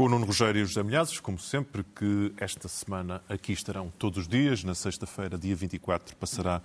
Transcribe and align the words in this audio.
com 0.00 0.06
o 0.06 0.08
Nuno 0.08 0.24
Rogério 0.24 0.60
e 0.60 0.62
os 0.62 0.74
Milhazes, 0.78 1.20
como 1.20 1.38
sempre, 1.38 1.84
que 1.84 2.32
esta 2.38 2.68
semana 2.68 3.22
aqui 3.28 3.52
estarão 3.52 3.92
todos 3.98 4.20
os 4.20 4.26
dias. 4.26 4.64
Na 4.64 4.74
sexta-feira, 4.74 5.36
dia 5.36 5.54
24, 5.54 6.16
passará 6.16 6.62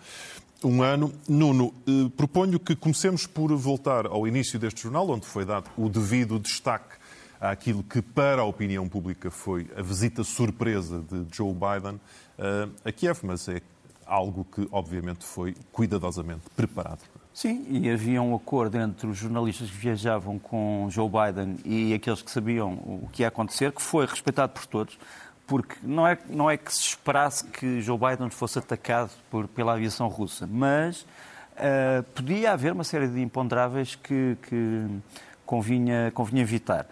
um 0.64 0.82
ano. 0.82 1.14
Nuno, 1.28 1.74
eh, 1.86 2.10
proponho 2.16 2.58
que 2.58 2.78
comecemos 2.78 3.28
por 3.28 3.54
voltar 3.58 4.06
ao 4.06 4.26
início 4.26 4.58
deste 4.58 4.84
jornal, 4.84 5.10
onde 5.10 5.26
foi 5.26 5.44
dado 5.44 5.70
o 5.76 5.90
devido 5.90 6.40
destaque 6.40 6.96
àquilo 7.38 7.84
que, 7.84 8.02
para 8.02 8.42
a 8.42 8.46
opinião 8.46 8.88
pública, 8.88 9.30
foi 9.30 9.70
a 9.76 9.82
visita 9.82 10.24
surpresa 10.24 11.02
de 11.02 11.26
Joe 11.36 11.54
Biden 11.54 11.96
uh, 11.96 12.72
a 12.86 12.92
Kiev, 12.94 13.20
mas 13.24 13.50
é 13.50 13.62
algo 14.06 14.46
que, 14.46 14.66
obviamente, 14.72 15.26
foi 15.26 15.54
cuidadosamente 15.74 16.44
preparado. 16.56 17.02
Sim, 17.36 17.66
e 17.70 17.92
havia 17.92 18.22
um 18.22 18.34
acordo 18.34 18.78
entre 18.78 19.08
os 19.08 19.18
jornalistas 19.18 19.70
que 19.70 19.76
viajavam 19.76 20.40
com 20.40 20.88
Joe 20.90 21.10
Biden 21.10 21.58
e 21.66 21.94
aqueles 21.94 22.22
que 22.22 22.32
sabiam 22.32 22.72
o 22.76 23.10
que 23.12 23.24
ia 23.24 23.28
acontecer, 23.28 23.74
que 23.74 23.82
foi 23.82 24.06
respeitado 24.06 24.54
por 24.54 24.66
todos, 24.66 24.98
porque 25.46 25.76
não 25.84 26.08
é, 26.08 26.18
não 26.30 26.50
é 26.50 26.56
que 26.56 26.74
se 26.74 26.80
esperasse 26.80 27.44
que 27.44 27.82
Joe 27.82 28.00
Biden 28.00 28.30
fosse 28.30 28.58
atacado 28.58 29.12
por, 29.30 29.50
pela 29.50 29.74
aviação 29.74 30.08
russa, 30.08 30.48
mas 30.50 31.02
uh, 31.02 32.04
podia 32.16 32.54
haver 32.54 32.72
uma 32.72 32.86
série 32.86 33.10
de 33.10 33.22
imponderáveis 33.22 33.96
que, 33.96 34.38
que 34.44 34.88
convinha, 35.46 36.14
convinha 36.16 36.42
evitar. 36.42 36.88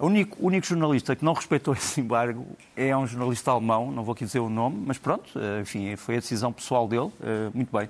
O 0.00 0.06
único, 0.06 0.36
o 0.42 0.48
único, 0.48 0.66
jornalista 0.66 1.14
que 1.14 1.24
não 1.24 1.32
respeitou 1.32 1.72
esse 1.78 2.00
embargo 2.00 2.44
é 2.76 2.94
um 2.96 3.06
jornalista 3.06 3.52
alemão, 3.52 3.92
não 3.92 4.02
vou 4.02 4.14
aqui 4.14 4.24
dizer 4.24 4.40
o 4.40 4.50
nome, 4.50 4.82
mas 4.84 4.98
pronto, 4.98 5.30
eh, 5.38 5.60
enfim, 5.60 5.94
foi 5.94 6.16
a 6.16 6.18
decisão 6.18 6.52
pessoal 6.52 6.88
dele, 6.88 7.12
eh, 7.22 7.50
muito 7.54 7.70
bem. 7.70 7.88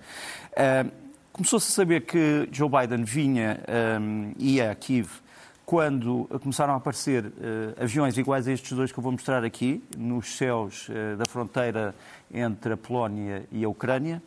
Começou-se 1.37 1.71
a 1.71 1.75
saber 1.75 2.07
que 2.07 2.49
Joe 2.51 2.67
Biden 2.67 3.05
vinha, 3.05 3.60
ia 4.38 4.71
a 4.71 4.74
Kiev, 4.74 5.07
quando 5.66 6.27
começaram 6.41 6.73
a 6.73 6.77
aparecer 6.79 7.30
aviões 7.79 8.16
iguais 8.16 8.49
a 8.49 8.52
estes 8.52 8.73
dois 8.73 8.91
que 8.91 8.99
eu 8.99 9.02
vou 9.02 9.13
mostrar 9.13 9.45
aqui, 9.45 9.85
nos 9.99 10.35
céus 10.35 10.88
da 11.19 11.27
fronteira 11.27 11.95
entre 12.33 12.73
a 12.73 12.77
Polónia 12.79 13.45
e 13.52 13.63
a 13.66 13.69
Ucrânia. 13.69 14.23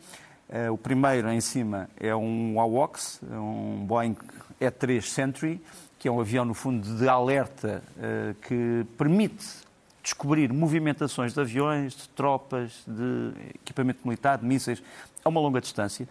O 0.72 0.78
primeiro 0.78 1.28
em 1.32 1.40
cima 1.40 1.90
é 1.96 2.14
um 2.14 2.60
AWACS, 2.60 3.20
um 3.28 3.84
Boeing 3.84 4.16
E-3 4.60 5.02
Sentry, 5.02 5.60
que 5.98 6.06
é 6.06 6.12
um 6.12 6.20
avião, 6.20 6.44
no 6.44 6.54
fundo, 6.54 6.96
de 6.96 7.08
alerta 7.08 7.82
uh, 7.96 8.34
que 8.46 8.86
permite 8.96 9.46
descobrir 10.00 10.52
movimentações 10.52 11.34
de 11.34 11.40
aviões, 11.40 11.92
de 11.94 12.08
tropas, 12.10 12.84
de 12.86 13.32
equipamento 13.56 13.98
militar, 14.04 14.38
de 14.38 14.46
mísseis, 14.46 14.80
a 15.24 15.28
uma 15.28 15.40
longa 15.40 15.60
distância. 15.60 16.08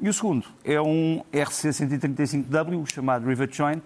E 0.00 0.08
o 0.08 0.12
segundo 0.12 0.46
é 0.64 0.80
um 0.80 1.22
RC-135W, 1.32 2.92
chamado 2.92 3.26
River 3.26 3.48
Joint, 3.50 3.82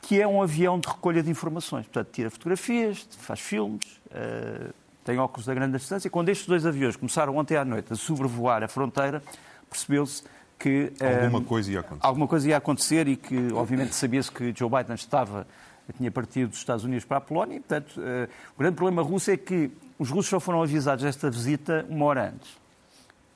que 0.00 0.20
é 0.20 0.26
um 0.26 0.42
avião 0.42 0.78
de 0.78 0.88
recolha 0.88 1.22
de 1.22 1.30
informações. 1.30 1.86
Portanto, 1.86 2.08
tira 2.12 2.30
fotografias, 2.30 3.06
faz 3.18 3.40
filmes, 3.40 4.00
uh, 4.06 4.72
tem 5.04 5.18
óculos 5.18 5.46
da 5.46 5.54
grande 5.54 5.78
distância. 5.78 6.10
Quando 6.10 6.28
estes 6.28 6.46
dois 6.46 6.66
aviões 6.66 6.96
começaram 6.96 7.36
ontem 7.36 7.56
à 7.56 7.64
noite 7.64 7.92
a 7.92 7.96
sobrevoar 7.96 8.62
a 8.62 8.68
fronteira, 8.68 9.22
percebeu-se 9.68 10.22
que 10.58 10.92
alguma 11.00 11.38
um, 11.38 11.44
coisa 11.44 11.72
ia 11.72 11.80
acontecer. 11.80 12.06
Alguma 12.06 12.28
coisa 12.28 12.48
ia 12.48 12.56
acontecer 12.56 13.08
e 13.08 13.16
que, 13.16 13.52
obviamente, 13.52 13.94
sabia-se 13.94 14.30
que 14.30 14.52
Joe 14.56 14.70
Biden 14.70 14.94
estava 14.94 15.46
tinha 15.96 16.10
partido 16.10 16.48
dos 16.48 16.58
Estados 16.58 16.84
Unidos 16.84 17.04
para 17.04 17.18
a 17.18 17.20
Polónia 17.20 17.56
e, 17.56 17.60
portanto, 17.60 17.98
uh, 17.98 18.28
o 18.56 18.58
grande 18.58 18.76
problema 18.76 19.02
russo 19.02 19.30
é 19.30 19.36
que 19.36 19.70
os 19.98 20.08
russos 20.08 20.30
só 20.30 20.40
foram 20.40 20.62
avisados 20.62 21.04
desta 21.04 21.30
visita 21.30 21.84
uma 21.88 22.06
hora 22.06 22.30
antes, 22.30 22.56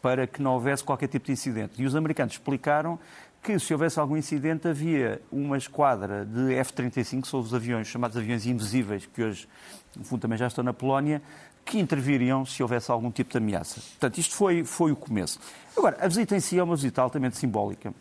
para 0.07 0.25
que 0.25 0.41
não 0.41 0.53
houvesse 0.55 0.85
qualquer 0.85 1.09
tipo 1.09 1.27
de 1.27 1.33
incidente. 1.33 1.83
E 1.83 1.85
os 1.85 1.97
americanos 1.97 2.35
explicaram 2.35 2.97
que, 3.43 3.59
se 3.59 3.73
houvesse 3.73 3.99
algum 3.99 4.17
incidente, 4.17 4.69
havia 4.69 5.21
uma 5.33 5.59
esquadra 5.59 6.25
de 6.25 6.55
F-35, 6.55 7.27
são 7.27 7.41
os 7.41 7.53
aviões 7.53 7.89
chamados 7.89 8.17
aviões 8.17 8.47
invisíveis, 8.47 9.05
que 9.05 9.21
hoje, 9.21 9.49
no 9.97 10.05
fundo, 10.05 10.21
também 10.21 10.39
já 10.39 10.47
estão 10.47 10.62
na 10.62 10.72
Polónia, 10.72 11.21
que 11.65 11.81
interviriam 11.81 12.47
se 12.47 12.62
houvesse 12.62 12.89
algum 12.89 13.11
tipo 13.11 13.33
de 13.33 13.39
ameaça. 13.39 13.81
Portanto, 13.81 14.19
isto 14.19 14.37
foi, 14.37 14.62
foi 14.62 14.93
o 14.93 14.97
começo. 14.97 15.41
Agora, 15.77 15.97
a 16.00 16.06
visita 16.06 16.37
em 16.37 16.41
si 16.41 16.56
é 16.56 16.62
uma 16.62 16.77
visita 16.77 17.03
altamente 17.03 17.37
simbólica. 17.37 17.93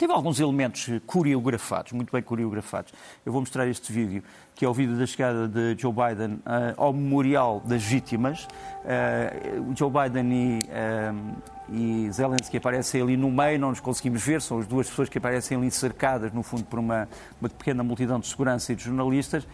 Teve 0.00 0.14
alguns 0.14 0.40
elementos 0.40 0.88
coreografados, 1.06 1.92
muito 1.92 2.10
bem 2.10 2.22
coreografados. 2.22 2.90
Eu 3.22 3.30
vou 3.30 3.42
mostrar 3.42 3.68
este 3.68 3.92
vídeo, 3.92 4.24
que 4.54 4.64
é 4.64 4.68
o 4.68 4.72
vídeo 4.72 4.96
da 4.96 5.04
chegada 5.04 5.46
de 5.46 5.76
Joe 5.78 5.92
Biden 5.92 6.36
uh, 6.36 6.74
ao 6.78 6.90
Memorial 6.90 7.60
das 7.66 7.84
Vítimas. 7.84 8.44
Uh, 8.44 9.76
Joe 9.76 9.90
Biden 9.90 10.32
e, 10.32 10.58
uh, 10.58 11.36
e 11.68 12.10
Zelensky 12.12 12.56
aparecem 12.56 13.02
ali 13.02 13.14
no 13.14 13.30
meio, 13.30 13.58
não 13.58 13.68
nos 13.68 13.80
conseguimos 13.80 14.22
ver, 14.22 14.40
são 14.40 14.60
as 14.60 14.66
duas 14.66 14.88
pessoas 14.88 15.10
que 15.10 15.18
aparecem 15.18 15.58
ali 15.58 15.70
cercadas, 15.70 16.32
no 16.32 16.42
fundo, 16.42 16.64
por 16.64 16.78
uma, 16.78 17.06
uma 17.38 17.50
pequena 17.50 17.84
multidão 17.84 18.18
de 18.18 18.26
segurança 18.26 18.72
e 18.72 18.76
de 18.76 18.84
jornalistas 18.84 19.46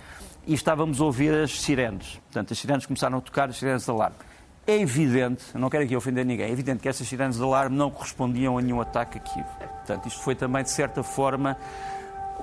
e 0.47 0.55
estávamos 0.55 1.01
a 1.01 1.05
ouvir 1.05 1.35
as 1.35 1.61
sirenes. 1.61 2.21
Portanto, 2.27 2.53
as 2.53 2.59
sirenes 2.61 2.87
começaram 2.87 3.19
a 3.19 3.21
tocar, 3.21 3.49
as 3.49 3.57
sirenes 3.57 3.85
de 3.85 3.91
alarme. 3.91 4.17
É 4.67 4.77
evidente, 4.77 5.45
não 5.55 5.71
quero 5.71 5.85
aqui 5.85 5.95
ofender 5.95 6.27
ninguém, 6.27 6.47
é 6.47 6.51
evidente 6.51 6.81
que 6.83 6.89
estas 6.89 7.07
sirenes 7.07 7.37
de 7.37 7.43
alarme 7.43 7.77
não 7.77 7.89
correspondiam 7.89 8.59
a 8.59 8.61
nenhum 8.61 8.81
ataque 8.81 9.19
a 9.19 9.21
Kiev. 9.21 9.47
Portanto, 9.59 10.09
isto 10.09 10.21
foi 10.23 10.35
também, 10.35 10.65
de 10.65 10.71
certa 10.71 11.05
forma, 11.05 11.57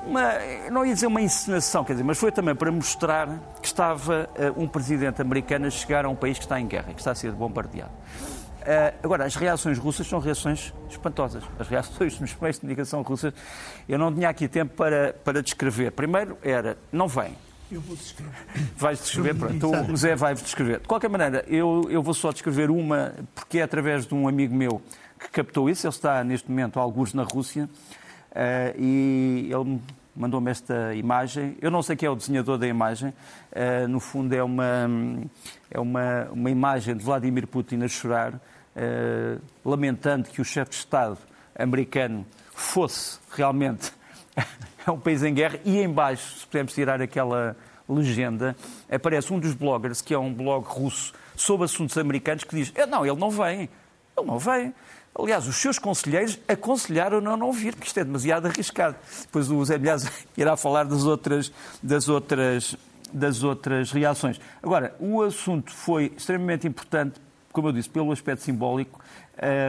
uma, 0.06 0.32
não 0.72 0.86
ia 0.86 0.94
dizer 0.94 1.08
uma 1.08 1.22
encenação, 1.22 1.84
quer 1.84 1.94
dizer, 1.94 2.06
mas 2.06 2.18
foi 2.18 2.32
também 2.32 2.56
para 2.56 2.72
mostrar 2.72 3.28
que 3.62 3.68
estava 3.68 4.30
uh, 4.38 4.62
um 4.62 4.70
presidente 4.70 5.22
americano 5.22 5.68
a 5.68 5.70
chegar 5.70 6.06
a 6.06 6.10
um 6.10 6.16
país 6.16 6.38
que 6.38 6.46
está 6.46 6.60
em 6.60 6.66
guerra, 6.66 6.94
que 6.94 7.02
está 7.02 7.12
a 7.12 7.16
ser 7.16 7.34
bombardeado. 7.34 7.92
Uh, 7.92 8.96
agora, 9.04 9.26
as 9.26 9.36
reações 9.36 9.78
russas 9.78 10.08
são 10.08 10.20
reações 10.20 10.74
espantosas. 10.90 11.44
As 11.60 11.68
reações 11.68 12.18
nos 12.22 12.34
meios 12.40 12.56
de 12.56 12.62
comunicação 12.62 13.02
russas, 13.02 13.34
eu 13.88 14.00
não 14.00 14.14
tinha 14.14 14.30
aqui 14.30 14.48
tempo 14.48 14.74
para, 14.76 15.14
para 15.26 15.44
descrever. 15.44 15.92
Primeiro 15.92 16.38
era, 16.42 16.78
não 16.90 17.10
vem, 17.10 17.36
eu 17.72 17.82
vou 17.82 17.96
descrever. 17.96 18.32
Vais 18.78 19.00
descrever? 19.00 19.36
Pronto. 19.36 19.56
Então 19.56 19.92
o 19.92 19.98
Zé 19.98 20.16
vai 20.16 20.36
descrever. 20.36 20.80
De 20.80 20.88
qualquer 20.88 21.10
maneira, 21.10 21.44
eu, 21.48 21.88
eu 21.90 22.02
vou 22.02 22.14
só 22.14 22.32
descrever 22.32 22.70
uma, 22.70 23.14
porque 23.34 23.60
é 23.60 23.64
através 23.64 24.06
de 24.06 24.14
um 24.14 24.28
amigo 24.28 24.56
meu 24.56 24.82
que 25.20 25.30
captou 25.30 25.70
isso. 25.70 25.88
Ele 25.88 25.94
está 25.94 26.24
neste 26.24 26.50
momento, 26.50 26.80
alguns 26.80 27.14
na 27.14 27.24
Rússia, 27.24 27.66
uh, 27.66 28.80
e 28.80 29.50
ele 29.52 29.82
mandou-me 30.16 30.52
esta 30.52 30.94
imagem. 30.94 31.58
Eu 31.62 31.72
não 31.72 31.82
sei 31.82 31.96
quem 31.96 32.08
é 32.08 32.10
o 32.10 32.16
desenhador 32.16 32.58
da 32.58 32.68
imagem. 32.68 33.10
Uh, 33.52 33.88
no 33.88 34.00
fundo, 34.00 34.34
é 34.34 34.44
uma, 34.44 34.90
é 35.72 35.80
uma, 35.80 36.28
uma 36.32 36.50
imagem 36.52 36.96
de 36.96 37.04
Vladimir 37.04 37.48
Putin 37.48 37.82
a 37.82 37.88
chorar, 37.88 38.34
uh, 38.34 39.42
lamentando 39.66 40.30
que 40.30 40.42
o 40.42 40.46
chefe 40.46 40.72
de 40.72 40.78
Estado 40.78 41.18
americano 41.56 42.26
fosse 42.54 43.20
realmente 43.36 43.92
é 44.86 44.92
um 44.92 45.00
país 45.00 45.24
em 45.24 45.34
guerra 45.34 45.60
e 45.64 45.82
embaixo, 45.82 46.40
se 46.40 46.46
pudermos 46.46 46.74
tirar 46.74 47.02
aquela 47.02 47.56
legenda, 47.88 48.56
aparece 48.90 49.32
um 49.34 49.40
dos 49.40 49.54
bloggers, 49.54 50.02
que 50.02 50.14
é 50.14 50.18
um 50.18 50.34
blog 50.34 50.66
russo 50.66 51.14
sobre 51.36 51.66
assuntos 51.66 51.98
americanos, 51.98 52.44
que 52.44 52.56
diz, 52.56 52.74
não, 52.90 53.06
ele 53.06 53.18
não 53.18 53.30
vem, 53.30 53.70
ele 54.18 54.28
não 54.28 54.40
vem. 54.40 54.74
Aliás, 55.18 55.48
os 55.48 55.56
seus 55.58 55.78
conselheiros 55.78 56.40
aconselharam 56.48 57.22
não 57.22 57.38
não 57.38 57.52
vir, 57.52 57.76
porque 57.76 57.88
isto 57.88 58.00
é 58.00 58.04
demasiado 58.04 58.48
arriscado. 58.48 58.96
Depois 59.22 59.50
o 59.50 59.64
Zé 59.64 59.78
Milhaz 59.78 60.10
irá 60.36 60.58
falar 60.58 60.86
das 60.86 61.04
outras, 61.04 61.52
das 61.82 62.10
outras, 62.10 62.76
das 63.12 63.44
outras 63.44 63.92
reações. 63.92 64.42
Agora, 64.62 64.96
o 65.00 65.22
assunto 65.22 65.72
foi 65.72 66.12
extremamente 66.18 66.68
importante, 66.68 67.22
como 67.52 67.68
eu 67.68 67.72
disse, 67.72 67.90
pelo 67.90 68.12
aspecto 68.12 68.42
simbólico, 68.42 69.00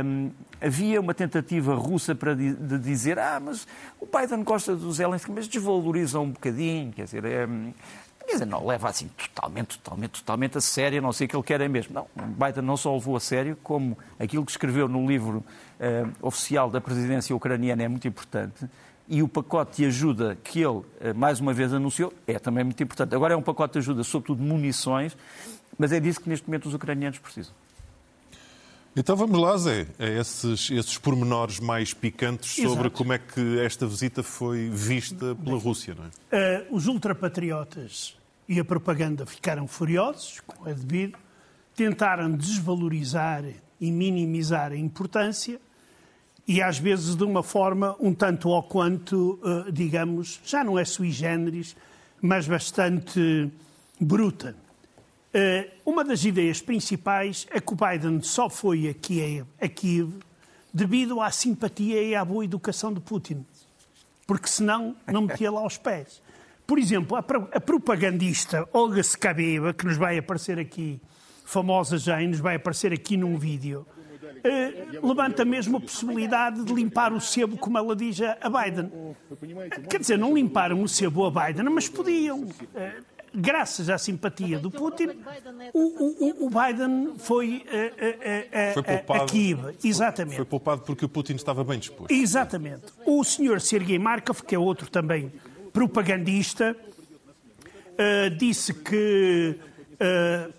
um, 0.05 0.31
havia 0.61 1.01
uma 1.01 1.15
tentativa 1.15 1.75
russa 1.75 2.15
para 2.15 2.35
de, 2.35 2.55
de, 2.55 2.79
dizer 2.79 3.19
ah, 3.19 3.41
mas 3.41 3.67
o 4.01 4.07
Biden 4.07 4.43
gosta 4.45 4.77
do 4.77 4.93
Zelensky, 4.93 5.31
mas 5.31 5.49
desvaloriza 5.49 6.21
um 6.21 6.31
bocadinho, 6.31 6.93
quer 6.93 7.05
dizer, 7.05 7.23
quer 7.23 8.33
dizer, 8.33 8.47
não 8.47 8.67
leva 8.67 8.89
assim 8.89 9.09
totalmente, 9.09 9.79
totalmente, 9.79 10.11
totalmente 10.21 10.59
a 10.59 10.61
sério, 10.61 11.01
não 11.01 11.13
sei 11.13 11.27
o 11.27 11.31
que 11.31 11.37
ele 11.37 11.43
quer 11.43 11.61
é 11.61 11.69
mesmo. 11.69 11.95
Não, 11.95 12.07
Biden 12.15 12.63
não 12.63 12.77
só 12.77 12.93
levou 12.95 13.17
a 13.17 13.21
sério, 13.21 13.57
como 13.63 13.97
aquilo 14.19 14.45
que 14.45 14.51
escreveu 14.51 14.87
no 14.89 15.07
livro 15.07 15.45
oficial 16.23 16.71
da 16.71 16.81
presidência 16.81 17.35
ucraniana 17.35 17.83
é 17.83 17.89
muito 17.89 18.09
importante, 18.09 18.69
e 19.09 19.23
o 19.23 19.29
pacote 19.29 19.79
de 19.79 19.87
ajuda 19.87 20.39
que 20.43 20.61
ele, 20.61 20.79
uh, 20.79 20.85
mais 21.15 21.41
uma 21.41 21.53
vez, 21.53 21.73
anunciou 21.73 22.13
é 22.27 22.39
também 22.39 22.65
muito 22.65 22.83
importante. 22.83 23.15
Agora 23.15 23.35
é 23.35 23.37
um 23.37 23.43
pacote 23.43 23.75
de 23.75 23.79
ajuda, 23.81 24.03
sobretudo 24.03 24.43
munições, 24.43 25.17
mas 25.79 25.93
é 25.93 26.01
disso 26.01 26.21
que 26.21 26.29
neste 26.29 26.47
momento 26.47 26.67
os 26.67 26.75
ucranianos 26.75 27.19
precisam. 27.19 27.53
Então 28.97 29.17
vamos 29.17 29.41
lá, 29.41 29.57
Zé, 29.57 29.89
a 29.99 30.05
esses, 30.05 30.71
esses 30.71 30.97
pormenores 30.99 31.59
mais 31.59 31.93
picantes 31.93 32.55
sobre 32.55 32.87
Exato. 32.87 32.91
como 32.93 33.13
é 33.13 33.19
que 33.19 33.59
esta 33.59 33.89
visita 33.89 34.23
foi 34.23 34.69
vista 34.69 35.35
pela 35.35 35.59
Rússia, 35.59 35.97
não 35.97 36.05
é? 36.05 36.65
Uh, 36.71 36.77
os 36.77 36.87
ultrapatriotas 36.87 38.17
e 38.49 38.61
a 38.61 38.65
propaganda 38.65 39.27
ficaram 39.27 39.67
furiosos, 39.67 40.41
como 40.47 40.69
é 40.69 40.75
devido, 40.75 41.19
tentaram 41.75 42.31
desvalorizar 42.31 43.45
e 43.81 43.91
minimizar 43.91 44.71
a 44.71 44.77
importância 44.77 45.61
e 46.47 46.63
às 46.63 46.79
vezes 46.79 47.17
de 47.17 47.25
uma 47.25 47.43
forma 47.43 47.97
um 47.99 48.15
tanto 48.15 48.49
ou 48.49 48.63
quanto, 48.63 49.41
uh, 49.43 49.73
digamos, 49.73 50.41
já 50.45 50.63
não 50.63 50.79
é 50.79 50.85
sui 50.85 51.11
generis, 51.11 51.75
mas 52.23 52.47
bastante 52.47 53.51
bruta. 54.01 54.55
Eh, 55.37 55.69
uma 55.85 56.05
das 56.05 56.25
ideias 56.25 56.63
principais 56.63 57.45
é 57.51 57.61
que 57.61 57.73
o 57.73 57.77
Biden 57.77 58.23
só 58.23 58.49
foi 58.49 58.89
a 58.89 58.95
Kiev, 58.95 59.45
a 59.61 59.67
Kiev 59.67 60.13
devido 60.73 61.21
à 61.21 61.29
simpatia 61.29 62.01
e 62.01 62.15
à 62.15 62.25
boa 62.25 62.45
educação 62.45 62.95
de 62.95 63.01
Putin. 63.01 63.45
Porque 64.29 64.47
senão 64.47 64.95
não 65.09 65.23
metia 65.23 65.51
lá 65.51 65.67
os 65.67 65.77
pés. 65.77 66.23
Por 66.65 66.79
exemplo, 66.79 67.17
a, 67.17 67.61
propagandista 67.61 68.69
Olga 68.73 69.03
Skabeva, 69.03 69.75
que 69.75 69.85
nos 69.85 69.97
vai 69.97 70.19
aparecer 70.19 70.57
aqui, 70.57 71.01
famosa 71.45 71.99
já, 71.99 72.23
e 72.23 72.29
nos 72.29 72.39
vai 72.39 72.55
aparecer 72.55 72.93
aqui 72.93 73.17
num 73.17 73.37
vídeo, 73.37 73.85
eh, 74.45 74.87
levanta 75.03 75.45
mesmo 75.45 75.79
a 75.79 75.81
possibilidade 75.81 76.65
de 76.65 76.73
limpar 76.73 77.13
o 77.13 77.21
sebo, 77.21 77.59
como 77.59 77.77
ela 77.77 77.97
diz 77.97 78.21
a 78.23 78.49
Biden. 78.49 78.91
Quer 79.91 79.99
dizer, 79.99 80.17
não 80.17 80.33
limparam 80.33 80.81
o 80.81 80.89
sebo 80.89 81.27
a 81.27 81.31
Biden, 81.31 81.65
mas 81.71 81.89
podiam. 81.89 82.49
Eh, 82.75 83.01
graças 83.35 83.91
à 83.91 83.99
simpatia 83.99 84.59
do 84.59 84.71
Putin, 84.71 85.09
o, 85.73 85.81
o, 85.81 86.47
o 86.47 86.51
Biden 86.51 87.15
foi, 87.19 87.65
uh, 87.67 88.71
uh, 88.71 88.71
uh, 88.71 88.75
foi 88.75 88.83
poupado, 88.83 89.23
a 89.23 89.27
Kiev. 89.27 89.61
Exatamente. 89.83 90.37
Foi 90.37 90.45
poupado 90.45 90.83
porque 90.83 91.05
o 91.05 91.09
Putin 91.09 91.35
estava 91.35 91.65
bem 91.65 91.79
disposto. 91.79 92.11
Exatamente. 92.11 92.85
O 93.05 93.25
senhor 93.25 93.61
Sergei 93.61 93.99
Markov, 93.99 94.43
que 94.43 94.55
é 94.55 94.59
outro 94.59 94.89
também 94.89 95.33
propagandista, 95.73 96.77
disse 98.39 98.73
que 98.73 99.59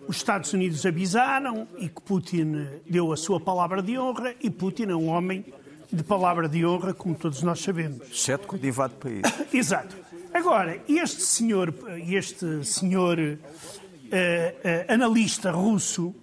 os 0.07 0.17
Estados 0.17 0.51
Unidos 0.51 0.85
avisaram 0.85 1.67
e 1.77 1.87
que 1.87 2.01
Putin 2.01 2.67
deu 2.89 3.13
a 3.13 3.17
sua 3.17 3.39
palavra 3.39 3.81
de 3.81 3.97
honra 3.97 4.33
e 4.41 4.49
Putin 4.49 4.83
é 4.89 4.95
um 4.95 5.07
homem 5.07 5.45
de 5.91 6.03
palavra 6.03 6.49
de 6.49 6.65
honra, 6.65 6.93
como 6.93 7.15
todos 7.15 7.41
nós 7.41 7.61
sabemos. 7.61 8.01
Exceto 8.11 8.47
com 8.47 8.55
o 8.55 8.59
divado 8.59 8.95
país. 8.95 9.21
Exato. 9.53 9.95
Agora, 10.35 10.81
este 10.89 11.21
senhor, 11.21 11.73
este 12.09 12.65
senhor 12.65 13.17
uh, 13.17 13.37
uh, 13.37 14.93
analista 14.93 15.49
russo, 15.49 16.13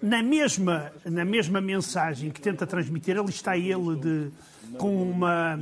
na 0.00 0.22
mesma, 0.22 0.90
na 1.04 1.26
mesma 1.26 1.60
mensagem 1.60 2.30
que 2.30 2.40
tenta 2.40 2.66
transmitir, 2.66 3.18
ali 3.18 3.28
está 3.28 3.58
ele 3.58 3.96
de, 3.96 4.30
com 4.78 5.02
uma, 5.02 5.60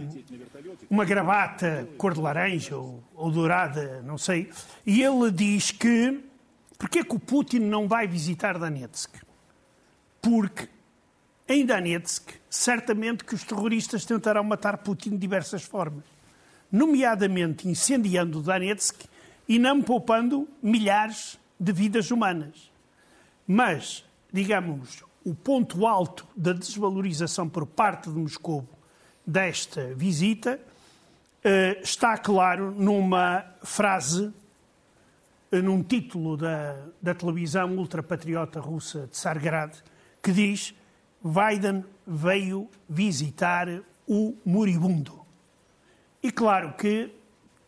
uma 0.89 1.05
gravata 1.05 1.89
cor 1.99 2.15
de 2.15 2.21
laranja 2.21 2.77
ou, 2.77 3.03
ou 3.17 3.33
dourada, 3.33 4.01
não 4.07 4.17
sei, 4.17 4.49
e 4.87 5.03
ele 5.03 5.33
diz 5.33 5.73
que 5.73 6.21
porque 6.79 7.01
é 7.01 7.05
que 7.05 7.17
o 7.17 7.19
Putin 7.19 7.59
não 7.59 7.89
vai 7.89 8.07
visitar 8.07 8.57
Donetsk? 8.61 9.13
Porque 10.23 10.69
em 11.49 11.67
Donetsk, 11.67 12.31
certamente 12.49 13.25
que 13.25 13.35
os 13.35 13.43
terroristas 13.43 14.05
tentarão 14.05 14.45
matar 14.45 14.79
Putin 14.79 15.11
de 15.11 15.19
diversas 15.19 15.65
formas 15.65 16.05
nomeadamente 16.71 17.69
incendiando 17.69 18.43
Donetsk 18.43 19.05
e 19.49 19.59
não 19.59 19.83
poupando 19.83 20.49
milhares 20.63 21.39
de 21.59 21.73
vidas 21.73 22.11
humanas. 22.11 22.71
Mas, 23.47 24.05
digamos, 24.33 25.03
o 25.25 25.35
ponto 25.35 25.87
alto 25.87 26.27
da 26.37 26.53
desvalorização 26.53 27.49
por 27.49 27.67
parte 27.67 28.11
de 28.11 28.19
Moscou 28.19 28.69
desta 29.27 29.95
visita 29.95 30.61
eh, 31.43 31.81
está 31.83 32.17
claro 32.19 32.71
numa 32.73 33.45
frase, 33.63 34.33
eh, 35.51 35.61
num 35.61 35.83
título 35.83 36.37
da, 36.37 36.77
da 37.01 37.15
televisão 37.15 37.77
ultrapatriota 37.77 38.61
russa 38.61 39.07
de 39.07 39.17
Sargrad, 39.17 39.75
que 40.23 40.33
diz 40.33 40.75
Biden 41.23 41.85
veio 42.07 42.69
visitar 42.89 43.69
o 44.07 44.35
moribundo. 44.45 45.18
E 46.23 46.33
claro 46.33 46.73
que 46.73 47.11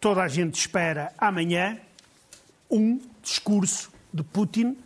toda 0.01 0.23
a 0.23 0.29
gente 0.29 0.55
espera 0.59 1.13
amanhã 1.19 1.79
um 2.71 3.01
discurso 3.23 3.91
de 4.13 4.23
Putin 4.23 4.77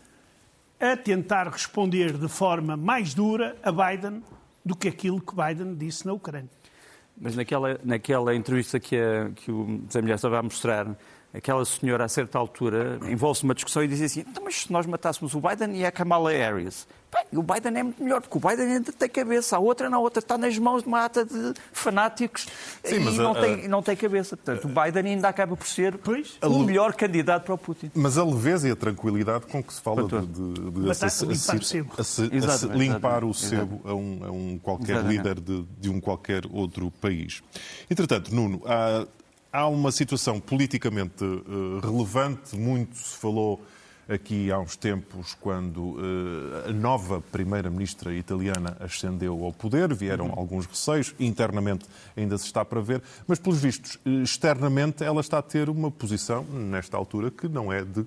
a 0.80 0.96
tentar 0.96 1.48
responder 1.48 2.12
de 2.18 2.28
forma 2.28 2.76
mais 2.76 3.14
dura 3.14 3.56
a 3.62 3.72
Biden 3.72 4.22
do 4.64 4.76
que 4.76 4.88
aquilo 4.88 5.20
que 5.20 5.34
Biden 5.34 5.74
disse 5.74 6.06
na 6.06 6.12
Ucrânia. 6.12 6.50
Mas 7.16 7.36
naquela, 7.36 7.78
naquela 7.84 8.34
entrevista 8.34 8.80
que, 8.80 8.96
a, 8.96 9.30
que 9.34 9.50
o 9.50 9.82
Zé 9.90 10.02
Milhar 10.02 10.16
estava 10.16 10.38
a 10.38 10.42
mostrar, 10.42 10.86
aquela 11.34 11.64
senhora, 11.64 12.04
a 12.04 12.08
certa 12.08 12.38
altura, 12.38 12.98
envolve-se 13.08 13.44
numa 13.44 13.54
discussão 13.54 13.82
e 13.82 13.88
diz 13.88 14.00
assim: 14.00 14.20
então, 14.20 14.44
mas 14.44 14.62
se 14.62 14.72
nós 14.72 14.86
matássemos 14.86 15.34
o 15.34 15.40
Biden 15.40 15.76
e 15.76 15.84
a 15.84 15.90
Kamala 15.90 16.30
Harris? 16.30 16.86
Bem, 17.14 17.38
o 17.38 17.42
Biden 17.44 17.78
é 17.78 17.82
muito 17.84 18.02
melhor, 18.02 18.20
porque 18.20 18.36
o 18.36 18.40
Biden 18.40 18.72
ainda 18.72 18.92
tem 18.92 19.08
cabeça, 19.08 19.56
a 19.56 19.60
outra 19.60 19.88
não, 19.88 19.98
a 19.98 20.00
outra 20.00 20.18
está 20.18 20.36
nas 20.36 20.58
mãos 20.58 20.82
de 20.82 20.88
uma 20.88 21.04
ata 21.04 21.24
de 21.24 21.54
fanáticos 21.72 22.48
Sim, 22.82 22.96
e 22.96 23.18
não, 23.18 23.30
a, 23.30 23.40
tem, 23.40 23.68
não 23.68 23.82
tem 23.82 23.94
cabeça. 23.94 24.36
Portanto, 24.36 24.64
o 24.64 24.68
Biden 24.68 25.12
ainda 25.12 25.28
acaba 25.28 25.56
por 25.56 25.66
ser 25.66 25.96
pois, 25.98 26.36
o 26.42 26.58
le... 26.58 26.66
melhor 26.66 26.92
candidato 26.94 27.44
para 27.44 27.54
o 27.54 27.58
Putin. 27.58 27.92
Mas 27.94 28.18
a 28.18 28.24
leveza 28.24 28.68
e 28.68 28.72
a 28.72 28.76
tranquilidade 28.76 29.46
com 29.46 29.62
que 29.62 29.72
se 29.72 29.80
fala 29.80 30.02
de, 30.02 30.26
de, 30.26 30.54
de 30.54 30.80
Matar, 30.80 31.06
a, 31.06 31.24
limpar 31.24 31.54
o 31.54 31.62
sebo, 31.62 32.72
a, 32.72 32.76
limpar 32.76 33.24
o 33.24 33.34
sebo 33.34 33.80
a 33.84 33.94
um, 33.94 34.20
a 34.24 34.30
um 34.32 34.58
qualquer 34.60 34.96
exatamente. 34.96 35.16
líder 35.16 35.40
de, 35.40 35.64
de 35.78 35.90
um 35.90 36.00
qualquer 36.00 36.42
outro 36.50 36.90
país. 37.00 37.44
Entretanto, 37.88 38.34
Nuno, 38.34 38.60
há 38.66 39.06
há 39.54 39.68
uma 39.68 39.92
situação 39.92 40.40
politicamente 40.40 41.22
uh, 41.22 41.78
relevante. 41.80 42.56
Muito 42.56 42.96
se 42.96 43.16
falou 43.16 43.64
aqui 44.08 44.50
há 44.50 44.58
uns 44.58 44.74
tempos, 44.74 45.34
quando 45.40 45.78
uh, 45.78 46.68
a 46.68 46.72
nova 46.72 47.20
primeira-ministra 47.20 48.12
italiana 48.12 48.76
ascendeu 48.80 49.44
ao 49.44 49.52
poder. 49.52 49.94
Vieram 49.94 50.26
uhum. 50.26 50.34
alguns 50.36 50.66
receios. 50.66 51.14
Internamente 51.20 51.86
ainda 52.16 52.36
se 52.36 52.46
está 52.46 52.64
para 52.64 52.80
ver. 52.80 53.00
Mas, 53.28 53.38
pelos 53.38 53.60
vistos, 53.60 53.96
externamente 54.04 55.04
ela 55.04 55.20
está 55.20 55.38
a 55.38 55.42
ter 55.42 55.70
uma 55.70 55.88
posição, 55.88 56.42
nesta 56.42 56.96
altura, 56.96 57.30
que 57.30 57.46
não 57.46 57.72
é 57.72 57.84
de, 57.84 58.04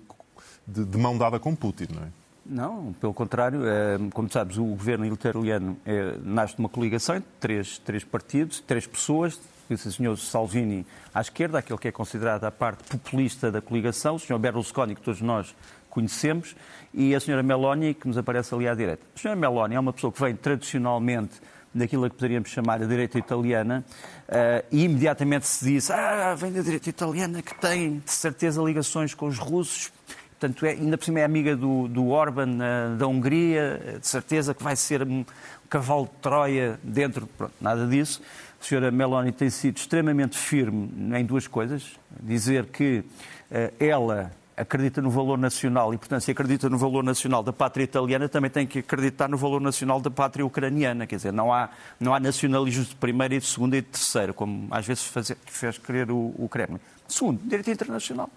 de, 0.68 0.84
de 0.84 0.98
mão 0.98 1.18
dada 1.18 1.40
com 1.40 1.56
Putin, 1.56 1.88
não 1.96 2.04
é? 2.04 2.08
Não, 2.50 2.94
pelo 2.94 3.14
contrário, 3.14 3.62
é, 3.66 3.98
como 4.14 4.30
sabes, 4.32 4.58
o 4.58 4.64
governo 4.64 5.06
italiano 5.06 5.78
é, 5.86 6.18
nasce 6.24 6.56
de 6.56 6.60
uma 6.60 6.70
coligação 6.70 7.16
entre 7.18 7.30
três, 7.42 7.78
três 7.80 8.06
partidos, 8.06 8.62
três 8.66 8.88
pessoas, 8.88 9.38
o 9.74 9.78
Sr. 9.78 10.18
Salvini 10.18 10.86
à 11.14 11.22
esquerda, 11.22 11.60
aquele 11.60 11.80
que 11.80 11.88
é 11.88 11.92
considerado 11.92 12.44
a 12.44 12.52
parte 12.52 12.84
populista 12.84 13.52
da 13.52 13.62
coligação, 13.62 14.16
o 14.16 14.20
Sr. 14.20 14.38
Berlusconi, 14.38 14.96
que 14.96 15.02
todos 15.02 15.22
nós 15.22 15.56
conhecemos, 15.90 16.56
e 16.94 17.16
a 17.16 17.18
Sra. 17.18 17.42
Meloni, 17.42 17.94
que 17.94 18.08
nos 18.08 18.18
aparece 18.18 18.54
ali 18.54 18.68
à 18.68 18.76
direita. 18.76 19.02
A 19.16 19.20
Sra. 19.20 19.36
Meloni 19.36 19.76
é 19.76 19.80
uma 19.80 19.92
pessoa 19.92 20.14
que 20.14 20.22
vem 20.22 20.36
tradicionalmente 20.36 21.42
daquilo 21.74 22.10
que 22.10 22.16
poderíamos 22.16 22.50
chamar 22.50 22.82
a 22.82 22.86
direita 22.86 23.18
italiana, 23.18 23.86
uh, 24.28 24.66
e 24.72 24.84
imediatamente 24.84 25.48
se 25.48 25.66
diz, 25.66 25.92
ah, 25.92 26.36
vem 26.36 26.52
da 26.52 26.62
direita 26.62 26.90
italiana 26.90 27.42
que 27.42 27.54
tem, 27.56 28.00
de 28.00 28.12
certeza, 28.12 28.62
ligações 28.62 29.14
com 29.14 29.28
os 29.28 29.38
russos, 29.38 29.92
portanto, 30.40 30.66
é, 30.66 30.72
ainda 30.72 30.98
por 30.98 31.06
cima 31.06 31.20
é 31.20 31.24
amiga 31.24 31.56
do, 31.56 31.88
do 31.88 32.10
Orban 32.10 32.58
uh, 32.58 32.96
da 32.96 33.08
Hungria, 33.08 33.98
de 34.00 34.08
certeza 34.08 34.54
que 34.54 34.64
vai 34.64 34.76
ser 34.76 35.04
um 35.04 35.26
cavalo 35.70 36.06
de 36.06 36.22
Troia 36.22 36.80
dentro, 36.84 37.28
pronto, 37.38 37.54
nada 37.60 37.86
disso. 37.86 38.22
A 38.60 38.64
senhora 38.64 38.92
Meloni 38.92 39.32
tem 39.32 39.50
sido 39.50 39.78
extremamente 39.78 40.38
firme 40.38 40.90
em 41.18 41.26
duas 41.26 41.48
coisas. 41.48 41.84
Dizer 42.22 42.66
que 42.66 43.04
uh, 43.52 43.74
ela 43.80 44.32
acredita 44.58 45.00
no 45.04 45.12
valor 45.12 45.38
nacional 45.38 45.94
e, 45.94 45.98
portanto, 45.98 46.22
se 46.22 46.32
acredita 46.32 46.68
no 46.68 46.80
valor 46.80 47.04
nacional 47.04 47.44
da 47.44 47.54
pátria 47.54 47.84
italiana, 47.84 48.28
também 48.28 48.50
tem 48.50 48.66
que 48.66 48.80
acreditar 48.80 49.30
no 49.30 49.38
valor 49.38 49.62
nacional 49.62 50.02
da 50.02 50.10
pátria 50.10 50.44
ucraniana. 50.44 51.06
Quer 51.06 51.18
dizer, 51.18 51.32
não 51.32 51.54
há, 51.54 51.70
não 52.00 52.14
há 52.14 52.20
nacionalismos 52.20 52.90
de 52.90 52.96
primeira 52.96 53.36
e 53.36 53.40
de 53.40 53.46
segunda 53.46 53.78
e 53.78 53.82
de 53.82 53.88
terceira, 53.88 54.34
como 54.34 54.68
às 54.72 54.86
vezes 54.86 55.04
faz, 55.06 55.32
fez 55.46 55.78
querer 55.78 56.10
o, 56.10 56.34
o 56.38 56.50
Kremlin. 56.50 56.80
Segundo, 57.08 57.40
direito 57.44 57.70
internacional. 57.70 58.30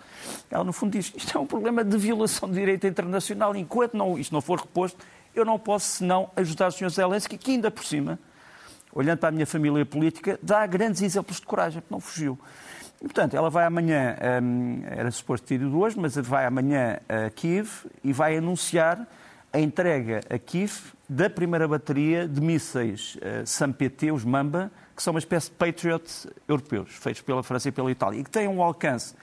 Ela, 0.50 0.62
no 0.62 0.72
fundo, 0.72 0.92
diz 0.92 1.10
isto 1.16 1.36
é 1.36 1.40
um 1.40 1.46
problema 1.46 1.82
de 1.82 1.96
violação 1.96 2.48
de 2.48 2.54
direito 2.54 2.86
internacional. 2.86 3.56
Enquanto 3.56 3.96
não, 3.96 4.18
isto 4.18 4.32
não 4.32 4.42
for 4.42 4.60
reposto, 4.60 4.98
eu 5.34 5.44
não 5.44 5.58
posso 5.58 5.86
senão 5.86 6.30
ajudar 6.36 6.68
o 6.68 6.72
Sr. 6.72 6.90
Zelensky, 6.90 7.38
que 7.38 7.52
ainda 7.52 7.70
por 7.70 7.84
cima 7.84 8.18
olhando 8.92 9.18
para 9.18 9.28
a 9.28 9.32
minha 9.32 9.46
família 9.46 9.84
política, 9.86 10.38
dá 10.42 10.66
grandes 10.66 11.02
exemplos 11.02 11.40
de 11.40 11.46
coragem, 11.46 11.80
porque 11.80 11.94
não 11.94 12.00
fugiu. 12.00 12.38
E, 13.00 13.04
portanto, 13.04 13.34
ela 13.34 13.48
vai 13.48 13.64
amanhã, 13.64 14.16
hum, 14.42 14.82
era 14.84 15.10
suposto 15.10 15.46
ter 15.46 15.54
ido 15.54 15.78
hoje, 15.78 15.98
mas 15.98 16.16
vai 16.16 16.44
amanhã 16.44 16.98
a 17.08 17.30
Kiev 17.30 17.86
e 18.04 18.12
vai 18.12 18.36
anunciar 18.36 19.06
a 19.52 19.58
entrega 19.58 20.20
a 20.30 20.38
Kiev 20.38 20.92
da 21.08 21.28
primeira 21.28 21.66
bateria 21.66 22.28
de 22.28 22.40
mísseis 22.40 23.16
uh, 23.16 24.14
os 24.14 24.24
Mamba, 24.24 24.70
que 24.94 25.02
são 25.02 25.12
uma 25.12 25.18
espécie 25.18 25.48
de 25.48 25.56
Patriot 25.56 26.04
europeus, 26.46 26.90
feitos 26.94 27.22
pela 27.22 27.42
França 27.42 27.68
e 27.68 27.72
pela 27.72 27.90
Itália, 27.90 28.20
e 28.20 28.24
que 28.24 28.30
têm 28.30 28.46
um 28.46 28.62
alcance 28.62 29.14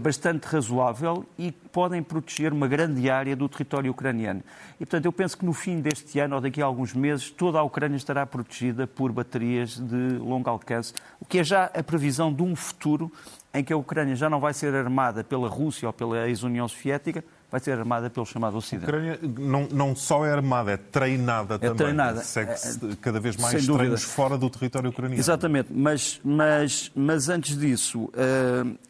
bastante 0.00 0.44
razoável 0.44 1.24
e 1.38 1.50
podem 1.50 2.02
proteger 2.02 2.52
uma 2.52 2.66
grande 2.66 3.08
área 3.08 3.34
do 3.34 3.48
território 3.48 3.90
ucraniano. 3.90 4.42
E, 4.74 4.84
portanto, 4.84 5.06
eu 5.06 5.12
penso 5.12 5.38
que 5.38 5.44
no 5.44 5.52
fim 5.52 5.80
deste 5.80 6.18
ano 6.18 6.34
ou 6.36 6.40
daqui 6.40 6.60
a 6.60 6.64
alguns 6.64 6.92
meses, 6.92 7.30
toda 7.30 7.58
a 7.58 7.62
Ucrânia 7.62 7.96
estará 7.96 8.26
protegida 8.26 8.86
por 8.86 9.12
baterias 9.12 9.78
de 9.78 10.18
longo 10.18 10.50
alcance, 10.50 10.92
o 11.20 11.24
que 11.24 11.38
é 11.38 11.44
já 11.44 11.64
a 11.66 11.82
previsão 11.82 12.32
de 12.32 12.42
um 12.42 12.54
futuro 12.54 13.10
em 13.54 13.64
que 13.64 13.72
a 13.72 13.76
Ucrânia 13.76 14.14
já 14.14 14.28
não 14.28 14.40
vai 14.40 14.52
ser 14.52 14.74
armada 14.74 15.24
pela 15.24 15.48
Rússia 15.48 15.88
ou 15.88 15.92
pela 15.92 16.28
ex-União 16.28 16.68
Soviética, 16.68 17.24
vai 17.56 17.60
ser 17.60 17.72
armada 17.72 18.10
pelo 18.10 18.26
chamado 18.26 18.56
Ocidente. 18.56 18.84
A 18.84 18.88
Ucrânia 18.88 19.18
não, 19.22 19.66
não 19.70 19.96
só 19.96 20.26
é 20.26 20.32
armada, 20.32 20.72
é 20.72 20.76
treinada 20.76 21.54
é 21.54 21.58
também. 21.58 21.76
Treinada. 21.76 22.20
Segue-se 22.22 22.78
cada 23.00 23.18
vez 23.18 23.36
mais 23.36 23.66
treinos 23.66 24.02
fora 24.02 24.36
do 24.36 24.50
território 24.50 24.90
ucraniano. 24.90 25.18
Exatamente, 25.18 25.72
mas, 25.72 26.20
mas, 26.22 26.92
mas 26.94 27.28
antes 27.28 27.56
disso, 27.56 28.10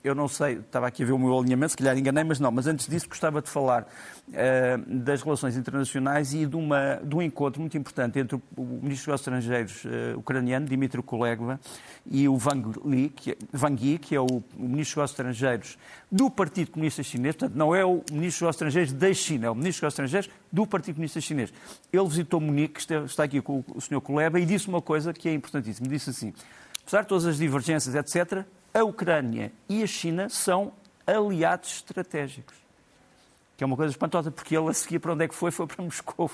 eu 0.02 0.14
não 0.14 0.26
sei, 0.26 0.54
estava 0.54 0.88
aqui 0.88 1.02
a 1.02 1.06
ver 1.06 1.12
o 1.12 1.18
meu 1.18 1.38
alinhamento, 1.38 1.70
se 1.70 1.76
calhar 1.76 1.96
enganei, 1.96 2.24
mas 2.24 2.40
não, 2.40 2.50
mas 2.50 2.66
antes 2.66 2.88
disso 2.88 3.08
gostava 3.08 3.40
de 3.40 3.48
falar 3.48 3.86
das 4.86 5.22
relações 5.22 5.56
internacionais 5.56 6.34
e 6.34 6.46
de, 6.46 6.56
uma, 6.56 6.96
de 6.96 7.14
um 7.14 7.22
encontro 7.22 7.60
muito 7.60 7.78
importante 7.78 8.18
entre 8.18 8.36
o 8.56 8.62
Ministro 8.82 9.12
dos 9.12 9.20
Estrangeiros 9.20 9.84
ucraniano, 10.16 10.66
Dmitry 10.66 11.02
Kuleba, 11.02 11.60
e 12.10 12.28
o 12.28 12.36
Wang 12.36 12.80
Yi, 12.86 13.08
que, 13.10 13.30
é, 13.30 13.36
Wang 13.56 13.86
Yi, 13.86 13.98
que 13.98 14.14
é 14.16 14.20
o, 14.20 14.42
Ministro 14.56 15.02
dos 15.02 15.10
Estrangeiros 15.10 15.78
do 16.10 16.30
Partido 16.30 16.72
Comunista 16.72 17.02
Chinês, 17.02 17.36
portanto, 17.36 17.56
não 17.56 17.74
é 17.74 17.84
o 17.84 18.02
Ministro 18.10 18.46
dos 18.46 18.55
Estrangeiros 18.56 18.92
da 18.92 19.12
China, 19.14 19.46
é 19.46 19.50
o 19.50 19.54
Ministro 19.54 19.86
dos 19.86 19.92
Estrangeiros 19.92 20.30
do 20.50 20.66
Partido 20.66 20.96
Comunista 20.96 21.20
Chinês. 21.20 21.52
Ele 21.92 22.08
visitou 22.08 22.40
Munique, 22.40 22.80
está 23.04 23.24
aqui 23.24 23.40
com 23.40 23.64
o 23.74 23.80
Sr. 23.80 24.00
Kuleba, 24.00 24.40
e 24.40 24.44
disse 24.44 24.68
uma 24.68 24.82
coisa 24.82 25.12
que 25.12 25.28
é 25.28 25.34
importantíssima. 25.34 25.88
Disse 25.88 26.10
assim, 26.10 26.32
apesar 26.82 27.02
de 27.02 27.08
todas 27.08 27.26
as 27.26 27.38
divergências, 27.38 27.94
etc., 27.94 28.44
a 28.74 28.82
Ucrânia 28.82 29.52
e 29.68 29.82
a 29.82 29.86
China 29.86 30.28
são 30.28 30.72
aliados 31.06 31.76
estratégicos 31.76 32.65
que 33.56 33.64
é 33.64 33.66
uma 33.66 33.76
coisa 33.76 33.90
espantosa, 33.90 34.30
porque 34.30 34.56
ele 34.56 34.68
a 34.68 34.72
seguir 34.74 34.98
para 34.98 35.14
onde 35.14 35.24
é 35.24 35.28
que 35.28 35.34
foi? 35.34 35.50
Foi 35.50 35.66
para 35.66 35.82
Moscou. 35.82 36.30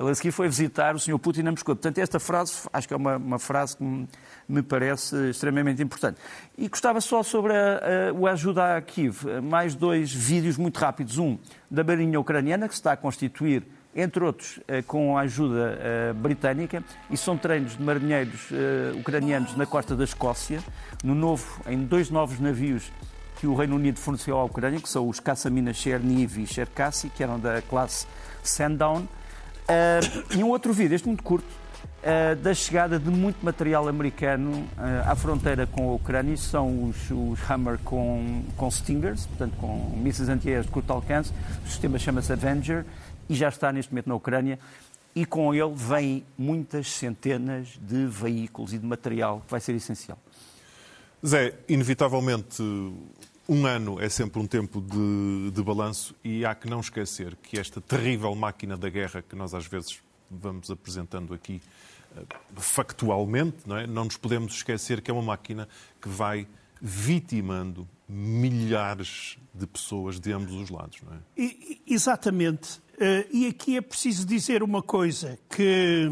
Ele 0.00 0.10
a 0.10 0.14
seguir 0.14 0.32
foi 0.32 0.48
visitar 0.48 0.94
o 0.94 0.98
Sr. 0.98 1.18
Putin 1.18 1.46
a 1.46 1.50
Moscou. 1.50 1.76
Portanto, 1.76 1.98
esta 1.98 2.18
frase, 2.18 2.66
acho 2.72 2.88
que 2.88 2.94
é 2.94 2.96
uma, 2.96 3.16
uma 3.16 3.38
frase 3.38 3.76
que 3.76 3.84
me, 3.84 4.08
me, 4.48 4.62
parece 4.62 5.30
extremamente 5.30 5.82
importante. 5.82 6.18
E 6.56 6.68
gostava 6.68 7.00
só 7.00 7.22
sobre 7.22 7.52
a, 7.52 8.10
a, 8.10 8.12
o 8.14 8.26
ajuda 8.26 8.76
a 8.76 8.80
Kiev, 8.80 9.24
mais 9.42 9.74
dois 9.74 10.12
vídeos 10.12 10.56
muito 10.56 10.78
rápidos. 10.78 11.18
Um 11.18 11.38
da 11.70 11.84
Marinha 11.84 12.18
Ucraniana, 12.18 12.66
que 12.66 12.74
se 12.74 12.80
está 12.80 12.92
a 12.92 12.96
constituir, 12.96 13.64
entre 13.94 14.24
outros, 14.24 14.58
eh, 14.66 14.80
com 14.80 15.18
a 15.18 15.22
ajuda 15.22 15.78
eh, 15.78 16.12
britânica, 16.14 16.82
e 17.10 17.16
são 17.16 17.36
treinos 17.36 17.76
de 17.76 17.82
marinheiros 17.82 18.48
eh, 18.50 18.92
ucranianos 18.98 19.54
na 19.54 19.66
costa 19.66 19.94
da 19.94 20.04
Escócia, 20.04 20.62
no 21.04 21.14
novo, 21.14 21.60
em 21.66 21.84
dois 21.84 22.08
novos 22.08 22.40
navios 22.40 22.90
que 23.42 23.46
o 23.48 23.56
Reino 23.56 23.74
Unido 23.74 23.98
forneceu 23.98 24.38
à 24.38 24.44
Ucrânia, 24.44 24.80
que 24.80 24.88
são 24.88 25.08
os 25.08 25.18
caça-minas 25.18 25.76
Cherniv 25.76 26.38
e 26.38 26.46
Cherkasy, 26.46 27.08
que 27.08 27.24
eram 27.24 27.40
da 27.40 27.60
classe 27.60 28.06
Sandown. 28.40 28.98
Uh, 29.02 30.38
e 30.38 30.44
um 30.44 30.50
outro 30.50 30.72
vídeo, 30.72 30.94
este 30.94 31.08
muito 31.08 31.24
curto, 31.24 31.44
uh, 32.04 32.36
da 32.36 32.54
chegada 32.54 33.00
de 33.00 33.10
muito 33.10 33.44
material 33.44 33.88
americano 33.88 34.52
uh, 34.52 35.10
à 35.10 35.16
fronteira 35.16 35.66
com 35.66 35.90
a 35.90 35.94
Ucrânia. 35.94 36.36
São 36.36 36.88
os, 36.88 37.10
os 37.10 37.50
Hammer 37.50 37.78
com, 37.78 38.44
com 38.56 38.70
Stingers, 38.70 39.26
portanto 39.26 39.56
com 39.56 39.90
mísseis 39.96 40.28
antiaéreos 40.28 40.66
de 40.66 40.72
curto 40.72 40.92
alcance. 40.92 41.32
O 41.66 41.68
sistema 41.68 41.98
chama-se 41.98 42.32
Avenger 42.32 42.86
e 43.28 43.34
já 43.34 43.48
está 43.48 43.72
neste 43.72 43.90
momento 43.90 44.08
na 44.08 44.14
Ucrânia. 44.14 44.56
E 45.16 45.26
com 45.26 45.52
ele 45.52 45.74
vêm 45.74 46.24
muitas 46.38 46.92
centenas 46.92 47.76
de 47.82 48.06
veículos 48.06 48.72
e 48.72 48.78
de 48.78 48.86
material 48.86 49.42
que 49.44 49.50
vai 49.50 49.60
ser 49.60 49.74
essencial. 49.74 50.16
Zé, 51.26 51.54
inevitavelmente 51.68 52.62
um 53.48 53.66
ano 53.66 54.00
é 54.00 54.08
sempre 54.08 54.40
um 54.40 54.46
tempo 54.46 54.80
de, 54.80 55.50
de 55.50 55.62
balanço 55.62 56.14
e 56.22 56.44
há 56.44 56.54
que 56.54 56.68
não 56.68 56.80
esquecer 56.80 57.36
que 57.36 57.58
esta 57.58 57.80
terrível 57.80 58.34
máquina 58.34 58.76
da 58.76 58.88
guerra 58.88 59.22
que 59.22 59.34
nós 59.34 59.54
às 59.54 59.66
vezes 59.66 60.00
vamos 60.30 60.70
apresentando 60.70 61.34
aqui 61.34 61.60
eh, 62.16 62.22
factualmente, 62.56 63.58
não, 63.66 63.76
é? 63.76 63.86
não 63.86 64.04
nos 64.04 64.16
podemos 64.16 64.54
esquecer 64.54 65.00
que 65.00 65.10
é 65.10 65.14
uma 65.14 65.22
máquina 65.22 65.68
que 66.00 66.08
vai 66.08 66.46
vitimando 66.80 67.88
milhares 68.08 69.38
de 69.54 69.66
pessoas 69.66 70.18
de 70.18 70.32
ambos 70.32 70.54
os 70.54 70.70
lados. 70.70 70.98
Não 71.02 71.14
é? 71.14 71.18
exatamente. 71.86 72.78
Uh, 72.94 73.26
e 73.32 73.46
aqui 73.46 73.76
é 73.76 73.80
preciso 73.80 74.26
dizer 74.26 74.62
uma 74.62 74.82
coisa, 74.82 75.38
que 75.48 76.10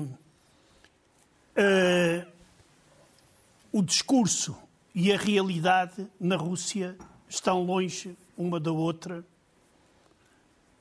uh, 1.57 2.27
o 3.73 3.83
discurso 3.83 4.57
e 4.95 5.13
a 5.13 5.17
realidade 5.17 6.07
na 6.19 6.37
Rússia 6.37 6.97
estão 7.31 7.63
longe 7.63 8.17
uma 8.37 8.59
da 8.59 8.73
outra, 8.73 9.25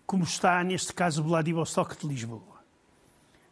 como 0.05 0.23
está, 0.23 0.63
neste 0.63 0.91
caso, 0.91 1.23
Vladivostok 1.23 1.95
de 1.99 2.07
Lisboa. 2.07 2.59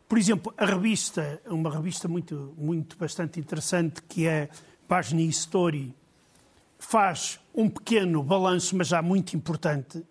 Por 0.10 0.18
exemplo, 0.18 0.54
a 0.58 0.66
revista, 0.66 1.40
uma 1.46 1.70
revista 1.70 2.08
muito, 2.08 2.56
muito 2.58 2.98
bastante 2.98 3.40
interessante, 3.40 4.02
que 4.02 4.26
é 4.26 4.50
Página 4.88 5.22
History, 5.22 5.94
faz 6.80 7.40
um 7.54 7.70
pequeno 7.70 8.24
balanço, 8.24 8.76
mas 8.76 8.88
já 8.88 9.02
muito 9.02 9.36
importante, 9.36 10.04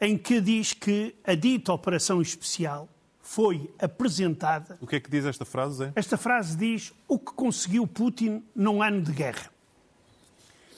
em 0.00 0.16
que 0.16 0.40
diz 0.40 0.72
que 0.72 1.14
a 1.24 1.34
dita 1.34 1.72
operação 1.72 2.22
especial 2.22 2.88
foi 3.20 3.70
apresentada. 3.78 4.78
O 4.80 4.86
que 4.86 4.96
é 4.96 5.00
que 5.00 5.10
diz 5.10 5.26
esta 5.26 5.44
frase? 5.44 5.92
Esta 5.94 6.16
frase 6.16 6.56
diz 6.56 6.94
o 7.06 7.18
que 7.18 7.32
conseguiu 7.32 7.86
Putin 7.86 8.42
num 8.54 8.82
ano 8.82 9.02
de 9.02 9.12
guerra. 9.12 9.50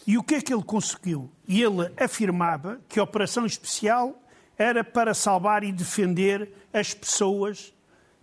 E 0.06 0.16
o 0.16 0.22
que 0.22 0.36
é 0.36 0.40
que 0.40 0.52
ele 0.52 0.62
conseguiu? 0.62 1.30
Ele 1.46 1.92
afirmava 1.96 2.80
que 2.88 2.98
a 2.98 3.02
operação 3.02 3.44
especial 3.44 4.20
era 4.56 4.82
para 4.84 5.14
salvar 5.14 5.64
e 5.64 5.72
defender 5.72 6.52
as 6.72 6.92
pessoas 6.94 7.72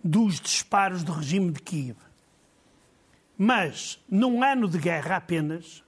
dos 0.02 0.40
disparos 0.40 1.02
do 1.02 1.12
regime 1.12 1.50
de 1.50 1.60
Kiev. 1.60 1.96
Mas, 3.36 4.02
num 4.08 4.42
ano 4.42 4.68
de 4.68 4.78
guerra 4.78 5.16
apenas, 5.16 5.82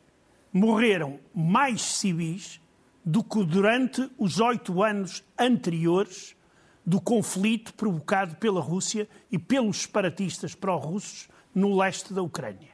morreram 0.52 1.18
mais 1.34 1.82
civis 1.82 2.60
do 3.04 3.22
que 3.24 3.44
durante 3.44 4.10
os 4.18 4.40
oito 4.40 4.82
anos 4.82 5.24
anteriores 5.38 6.36
do 6.84 7.00
conflito 7.00 7.74
provocado 7.74 8.36
pela 8.36 8.60
Rússia 8.60 9.08
e 9.30 9.38
pelos 9.38 9.82
separatistas 9.82 10.54
pró-russos 10.54 11.28
no 11.54 11.76
leste 11.76 12.12
da 12.12 12.22
Ucrânia. 12.22 12.70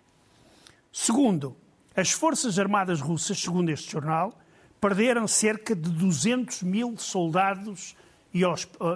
Segundo, 0.93 1.57
as 1.97 2.11
Forças 2.11 2.59
Armadas 2.59 3.01
Russas, 3.01 3.41
segundo 3.41 3.71
este 3.71 3.91
jornal, 3.91 4.39
perderam 4.79 5.27
cerca 5.27 5.75
de 5.75 5.89
200 5.89 6.63
mil 6.63 6.97
soldados 6.99 7.97
e, 8.35 8.43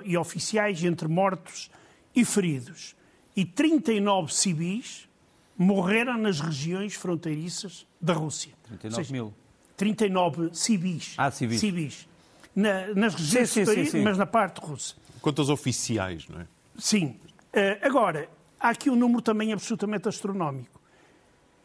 e 0.04 0.16
oficiais 0.18 0.84
entre 0.84 1.08
mortos 1.08 1.70
e 2.14 2.24
feridos. 2.24 2.94
E 3.34 3.44
39 3.44 4.34
civis 4.34 5.08
morreram 5.56 6.18
nas 6.18 6.40
regiões 6.40 6.94
fronteiriças 6.94 7.86
da 8.00 8.12
Rússia. 8.12 8.52
39 8.66 8.94
seja, 8.94 9.12
mil? 9.12 9.34
39 9.76 10.50
civis. 10.52 11.14
Ah, 11.16 11.30
civis. 11.30 11.60
civis. 11.60 12.08
Na, 12.54 12.88
nas 12.94 13.14
regiões 13.14 13.50
sim, 13.50 13.64
sim, 13.64 13.84
sim, 13.86 14.02
mas 14.02 14.18
na 14.18 14.26
parte 14.26 14.58
russa. 14.60 14.94
Quanto 15.22 15.40
aos 15.40 15.48
oficiais, 15.48 16.28
não 16.28 16.40
é? 16.40 16.46
Sim. 16.78 17.16
Uh, 17.54 17.86
agora, 17.86 18.28
há 18.58 18.70
aqui 18.70 18.90
um 18.90 18.96
número 18.96 19.22
também 19.22 19.52
absolutamente 19.52 20.08
astronómico. 20.08 20.80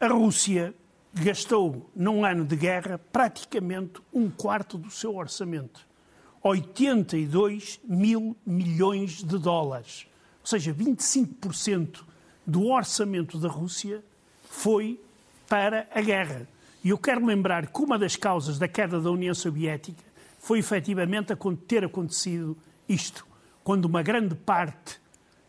A 0.00 0.06
Rússia 0.08 0.74
gastou, 1.22 1.90
num 1.94 2.24
ano 2.24 2.44
de 2.44 2.56
guerra, 2.56 2.98
praticamente 2.98 4.00
um 4.12 4.30
quarto 4.30 4.76
do 4.76 4.90
seu 4.90 5.16
orçamento. 5.16 5.86
82 6.42 7.80
mil 7.84 8.36
milhões 8.46 9.22
de 9.22 9.38
dólares. 9.38 10.06
Ou 10.42 10.46
seja, 10.46 10.72
25% 10.72 12.04
do 12.46 12.66
orçamento 12.66 13.38
da 13.38 13.48
Rússia 13.48 14.04
foi 14.48 15.00
para 15.48 15.88
a 15.92 16.00
guerra. 16.00 16.46
E 16.84 16.90
eu 16.90 16.98
quero 16.98 17.24
lembrar 17.24 17.66
que 17.66 17.82
uma 17.82 17.98
das 17.98 18.14
causas 18.14 18.58
da 18.58 18.68
queda 18.68 19.00
da 19.00 19.10
União 19.10 19.34
Soviética 19.34 20.04
foi 20.38 20.60
efetivamente 20.60 21.34
ter 21.66 21.84
acontecido 21.84 22.56
isto, 22.88 23.26
quando 23.64 23.86
uma 23.86 24.02
grande 24.02 24.36
parte 24.36 25.00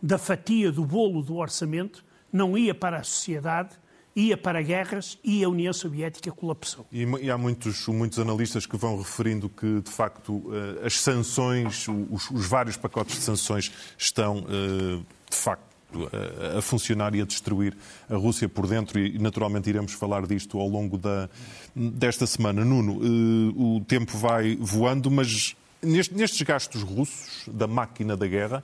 da 0.01 0.17
fatia 0.17 0.71
do 0.71 0.83
bolo 0.83 1.21
do 1.21 1.36
orçamento 1.36 2.03
não 2.33 2.57
ia 2.57 2.74
para 2.74 2.97
a 2.97 3.03
sociedade, 3.03 3.75
ia 4.17 4.36
para 4.36 4.63
guerras 4.63 5.19
e 5.24 5.43
a 5.43 5.50
União 5.50 5.71
Soviética 5.71 6.31
colapsou. 6.31 6.88
E, 6.91 7.03
e 7.03 7.29
há 7.29 7.38
muitos, 7.38 7.88
muitos 7.88 8.17
analistas 8.17 8.65
que 8.65 8.75
vão 8.75 8.97
referindo 8.97 9.47
que, 9.47 9.79
de 9.81 9.91
facto, 9.91 10.43
eh, 10.81 10.88
as 10.88 11.00
sanções, 11.00 11.88
os, 11.88 12.31
os 12.31 12.47
vários 12.47 12.75
pacotes 12.75 13.15
de 13.15 13.21
sanções 13.21 13.71
estão, 13.95 14.39
eh, 14.50 15.03
de 15.29 15.38
facto, 15.38 15.67
a 16.57 16.62
funcionar 16.62 17.13
e 17.15 17.21
a 17.21 17.25
destruir 17.25 17.77
a 18.09 18.15
Rússia 18.15 18.50
por 18.50 18.67
dentro 18.67 19.00
e 19.00 19.17
naturalmente 19.19 19.69
iremos 19.69 19.93
falar 19.93 20.25
disto 20.25 20.59
ao 20.59 20.67
longo 20.67 20.97
da, 20.97 21.29
desta 21.75 22.25
semana. 22.25 22.65
Nuno, 22.65 23.00
eh, 23.03 23.53
o 23.55 23.81
tempo 23.86 24.17
vai 24.17 24.55
voando, 24.59 25.12
mas 25.12 25.55
nestes 25.81 26.41
gastos 26.41 26.81
russos 26.81 27.47
da 27.47 27.67
máquina 27.67 28.17
da 28.17 28.25
guerra 28.25 28.63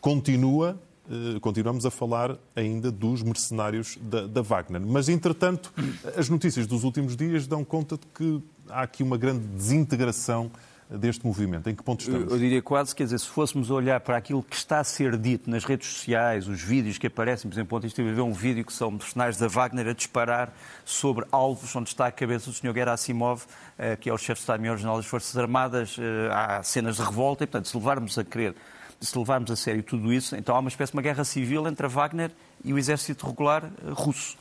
continua 0.00 0.80
eh, 0.80 0.91
continuamos 1.40 1.84
a 1.84 1.90
falar 1.90 2.36
ainda 2.54 2.90
dos 2.90 3.22
mercenários 3.22 3.98
da, 4.00 4.26
da, 4.26 4.42
Wagner. 4.42 4.80
Mas, 4.80 5.08
entretanto, 5.08 5.72
as 6.16 6.28
notícias 6.28 6.66
dos 6.66 6.84
últimos 6.84 7.16
dias 7.16 7.46
dão 7.46 7.64
conta 7.64 7.96
de 7.96 8.06
que 8.06 8.42
há 8.68 8.82
aqui 8.82 9.02
uma 9.02 9.18
grande 9.18 9.46
desintegração 9.46 10.50
deste 10.98 11.26
movimento? 11.26 11.68
Em 11.68 11.74
que 11.74 11.82
ponto 11.82 12.00
estamos? 12.00 12.28
Eu, 12.28 12.36
eu 12.36 12.38
diria 12.38 12.62
quase, 12.62 12.94
quer 12.94 13.04
dizer, 13.04 13.18
se 13.18 13.28
fôssemos 13.28 13.70
olhar 13.70 14.00
para 14.00 14.16
aquilo 14.16 14.42
que 14.42 14.56
está 14.56 14.80
a 14.80 14.84
ser 14.84 15.16
dito 15.16 15.50
nas 15.50 15.64
redes 15.64 15.88
sociais, 15.88 16.46
os 16.48 16.62
vídeos 16.62 16.98
que 16.98 17.06
aparecem, 17.06 17.50
por 17.50 17.54
exemplo, 17.54 17.78
ontem 17.78 17.86
estive 17.86 18.10
a 18.10 18.14
ver 18.14 18.20
um 18.20 18.32
vídeo 18.32 18.64
que 18.64 18.72
são 18.72 18.90
mercenários 18.90 19.38
da 19.38 19.48
Wagner 19.48 19.88
a 19.88 19.92
disparar 19.92 20.52
sobre 20.84 21.24
alvos 21.30 21.74
onde 21.74 21.88
está 21.88 22.06
a 22.06 22.12
cabeça 22.12 22.50
do 22.50 22.52
Sr. 22.52 22.74
Gerasimov, 22.74 23.44
eh, 23.78 23.96
que 23.96 24.10
é 24.10 24.12
o 24.12 24.18
chefe 24.18 24.34
de 24.34 24.40
Estado-Maior-General 24.40 24.96
das 24.96 25.06
Forças 25.06 25.36
Armadas, 25.36 25.96
eh, 25.98 26.30
há 26.32 26.62
cenas 26.62 26.96
de 26.96 27.02
revolta 27.02 27.44
e, 27.44 27.46
portanto, 27.46 27.68
se 27.68 27.76
levarmos 27.76 28.18
a 28.18 28.24
crer, 28.24 28.54
se 29.02 29.18
levarmos 29.18 29.50
a 29.50 29.56
sério 29.56 29.82
tudo 29.82 30.12
isso, 30.12 30.36
então 30.36 30.54
há 30.54 30.60
uma 30.60 30.68
espécie 30.68 30.92
de 30.92 30.96
uma 30.96 31.02
guerra 31.02 31.24
civil 31.24 31.66
entre 31.66 31.84
a 31.84 31.88
Wagner 31.88 32.30
e 32.64 32.72
o 32.72 32.78
exército 32.78 33.26
regular 33.26 33.64
eh, 33.64 33.90
russo. 33.90 34.38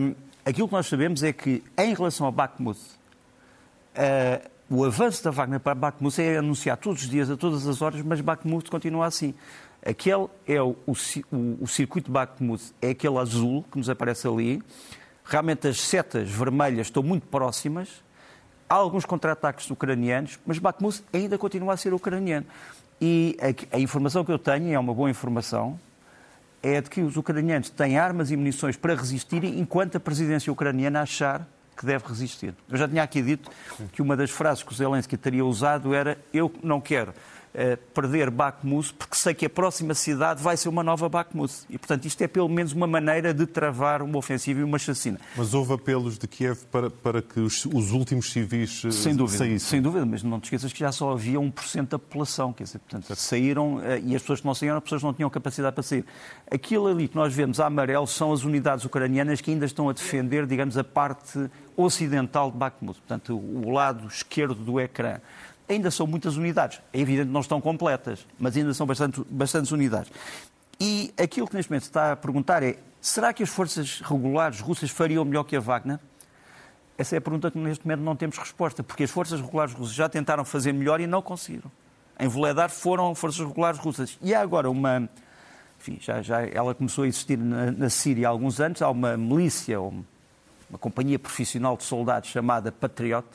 Um, 0.00 0.14
aquilo 0.44 0.66
que 0.66 0.74
nós 0.74 0.86
sabemos 0.86 1.22
é 1.22 1.32
que, 1.32 1.62
em 1.76 1.94
relação 1.94 2.26
a 2.26 2.30
Bakhmut, 2.30 2.78
uh, 2.78 4.48
o 4.70 4.84
avanço 4.84 5.22
da 5.22 5.30
Wagner 5.30 5.60
para 5.60 5.74
Bakhmut 5.74 6.20
é 6.20 6.38
anunciado 6.38 6.80
todos 6.80 7.02
os 7.02 7.08
dias, 7.08 7.30
a 7.30 7.36
todas 7.36 7.66
as 7.66 7.82
horas, 7.82 8.00
mas 8.02 8.20
Bakhmut 8.20 8.70
continua 8.70 9.06
assim. 9.06 9.34
Aquele 9.84 10.26
é 10.46 10.60
o, 10.60 10.76
o, 10.86 10.94
o, 11.60 11.66
circuito 11.66 12.06
de 12.06 12.12
Bakhmut, 12.12 12.62
é 12.80 12.90
aquele 12.90 13.18
azul 13.18 13.64
que 13.70 13.78
nos 13.78 13.88
aparece 13.88 14.26
ali. 14.26 14.62
Realmente 15.24 15.68
as 15.68 15.80
setas 15.80 16.28
vermelhas 16.28 16.86
estão 16.88 17.02
muito 17.02 17.26
próximas. 17.26 17.88
Há 18.68 18.74
alguns 18.74 19.04
contra-ataques 19.04 19.70
ucranianos, 19.70 20.38
mas 20.44 20.58
Bakhmut 20.58 21.02
ainda 21.12 21.38
continua 21.38 21.74
a 21.74 21.76
ser 21.76 21.94
ucraniano. 21.94 22.46
E 23.00 23.36
a, 23.40 23.76
a 23.76 23.80
informação 23.80 24.24
que 24.24 24.32
eu 24.32 24.38
tenho, 24.38 24.68
e 24.68 24.72
é 24.72 24.78
uma 24.78 24.94
boa 24.94 25.10
informação, 25.10 25.78
é 26.62 26.80
de 26.80 26.90
que 26.90 27.00
os 27.00 27.16
ucranianos 27.16 27.70
têm 27.70 27.98
armas 27.98 28.30
e 28.30 28.36
munições 28.36 28.76
para 28.76 28.94
resistirem 28.94 29.60
enquanto 29.60 29.96
a 29.96 30.00
presidência 30.00 30.52
ucraniana 30.52 31.02
achar 31.02 31.46
que 31.76 31.86
deve 31.86 32.04
resistir. 32.08 32.52
Eu 32.68 32.76
já 32.76 32.88
tinha 32.88 33.02
aqui 33.04 33.22
dito 33.22 33.48
que 33.92 34.02
uma 34.02 34.16
das 34.16 34.30
frases 34.30 34.64
que 34.64 34.72
o 34.72 34.74
Zelensky 34.74 35.16
teria 35.16 35.44
usado 35.44 35.94
era 35.94 36.18
eu 36.32 36.52
não 36.62 36.80
quero 36.80 37.14
perder 37.94 38.30
Bakhmut 38.30 38.94
porque 38.94 39.16
sei 39.16 39.34
que 39.34 39.46
a 39.46 39.50
próxima 39.50 39.94
cidade 39.94 40.42
vai 40.42 40.56
ser 40.56 40.68
uma 40.68 40.82
nova 40.82 41.08
Bakhmut. 41.08 41.52
E, 41.68 41.78
portanto, 41.78 42.04
isto 42.04 42.22
é 42.22 42.28
pelo 42.28 42.48
menos 42.48 42.72
uma 42.72 42.86
maneira 42.86 43.34
de 43.34 43.46
travar 43.46 44.02
uma 44.02 44.18
ofensiva 44.18 44.60
e 44.60 44.62
uma 44.62 44.78
chacina. 44.78 45.18
Mas 45.36 45.54
houve 45.54 45.72
apelos 45.72 46.18
de 46.18 46.26
Kiev 46.26 46.64
para, 46.70 46.90
para 46.90 47.22
que 47.22 47.40
os, 47.40 47.64
os 47.66 47.92
últimos 47.92 48.30
civis 48.30 48.84
uh, 48.84 48.92
sem 48.92 49.14
dúvida, 49.14 49.38
saíssem? 49.38 49.58
Sem 49.58 49.82
dúvida, 49.82 50.06
mas 50.06 50.22
não 50.22 50.38
te 50.38 50.44
esqueças 50.44 50.72
que 50.72 50.80
já 50.80 50.92
só 50.92 51.12
havia 51.12 51.38
1% 51.38 51.88
da 51.88 51.98
população. 51.98 52.52
Quer 52.52 52.64
dizer, 52.64 52.78
portanto, 52.78 53.14
saíram 53.16 53.76
uh, 53.76 53.82
e 54.04 54.14
as 54.14 54.22
pessoas 54.22 54.40
que 54.40 54.46
não 54.46 54.54
saíram, 54.54 54.76
as 54.76 54.82
pessoas 54.82 55.02
não 55.02 55.14
tinham 55.14 55.30
capacidade 55.30 55.74
para 55.74 55.82
sair. 55.82 56.04
Aquilo 56.50 56.86
ali 56.86 57.08
que 57.08 57.16
nós 57.16 57.34
vemos 57.34 57.60
a 57.60 57.66
amarelo 57.66 58.06
são 58.06 58.32
as 58.32 58.44
unidades 58.44 58.84
ucranianas 58.84 59.40
que 59.40 59.50
ainda 59.50 59.66
estão 59.66 59.88
a 59.88 59.92
defender, 59.92 60.46
digamos, 60.46 60.76
a 60.76 60.84
parte 60.84 61.50
ocidental 61.76 62.50
de 62.50 62.58
Bakhmut, 62.58 62.98
portanto, 62.98 63.36
o 63.38 63.70
lado 63.70 64.08
esquerdo 64.08 64.56
do 64.56 64.80
ecrã. 64.80 65.20
Ainda 65.68 65.90
são 65.90 66.06
muitas 66.06 66.36
unidades. 66.36 66.80
É 66.92 67.00
evidente 67.00 67.26
que 67.26 67.32
não 67.32 67.40
estão 67.40 67.60
completas, 67.60 68.26
mas 68.38 68.56
ainda 68.56 68.72
são 68.72 68.86
bastante, 68.86 69.22
bastantes 69.28 69.70
unidades. 69.70 70.10
E 70.80 71.12
aquilo 71.20 71.46
que 71.46 71.54
neste 71.54 71.70
momento 71.70 71.82
se 71.82 71.88
está 71.88 72.12
a 72.12 72.16
perguntar 72.16 72.62
é: 72.62 72.78
será 73.00 73.32
que 73.32 73.42
as 73.42 73.48
forças 73.48 74.00
regulares 74.00 74.60
russas 74.60 74.90
fariam 74.90 75.24
melhor 75.24 75.44
que 75.44 75.56
a 75.56 75.60
Wagner? 75.60 75.98
Essa 76.96 77.16
é 77.16 77.18
a 77.18 77.20
pergunta 77.20 77.50
que 77.50 77.58
neste 77.58 77.86
momento 77.86 78.00
não 78.00 78.16
temos 78.16 78.38
resposta, 78.38 78.82
porque 78.82 79.04
as 79.04 79.10
forças 79.10 79.40
regulares 79.40 79.72
russas 79.72 79.94
já 79.94 80.08
tentaram 80.08 80.44
fazer 80.44 80.72
melhor 80.72 81.00
e 81.00 81.06
não 81.06 81.22
conseguiram. 81.22 81.70
Em 82.18 82.26
Voledar 82.26 82.70
foram 82.70 83.14
forças 83.14 83.46
regulares 83.46 83.78
russas. 83.78 84.18
E 84.20 84.34
há 84.34 84.40
agora 84.40 84.68
uma. 84.68 85.08
Enfim, 85.78 85.98
já, 86.00 86.20
já 86.22 86.42
ela 86.42 86.74
começou 86.74 87.04
a 87.04 87.06
existir 87.06 87.38
na, 87.38 87.70
na 87.70 87.88
Síria 87.88 88.26
há 88.26 88.30
alguns 88.30 88.60
anos. 88.60 88.82
Há 88.82 88.90
uma 88.90 89.16
milícia, 89.16 89.80
ou 89.80 89.94
uma 90.68 90.78
companhia 90.78 91.18
profissional 91.18 91.76
de 91.76 91.84
soldados 91.84 92.30
chamada 92.30 92.72
Patriot, 92.72 93.26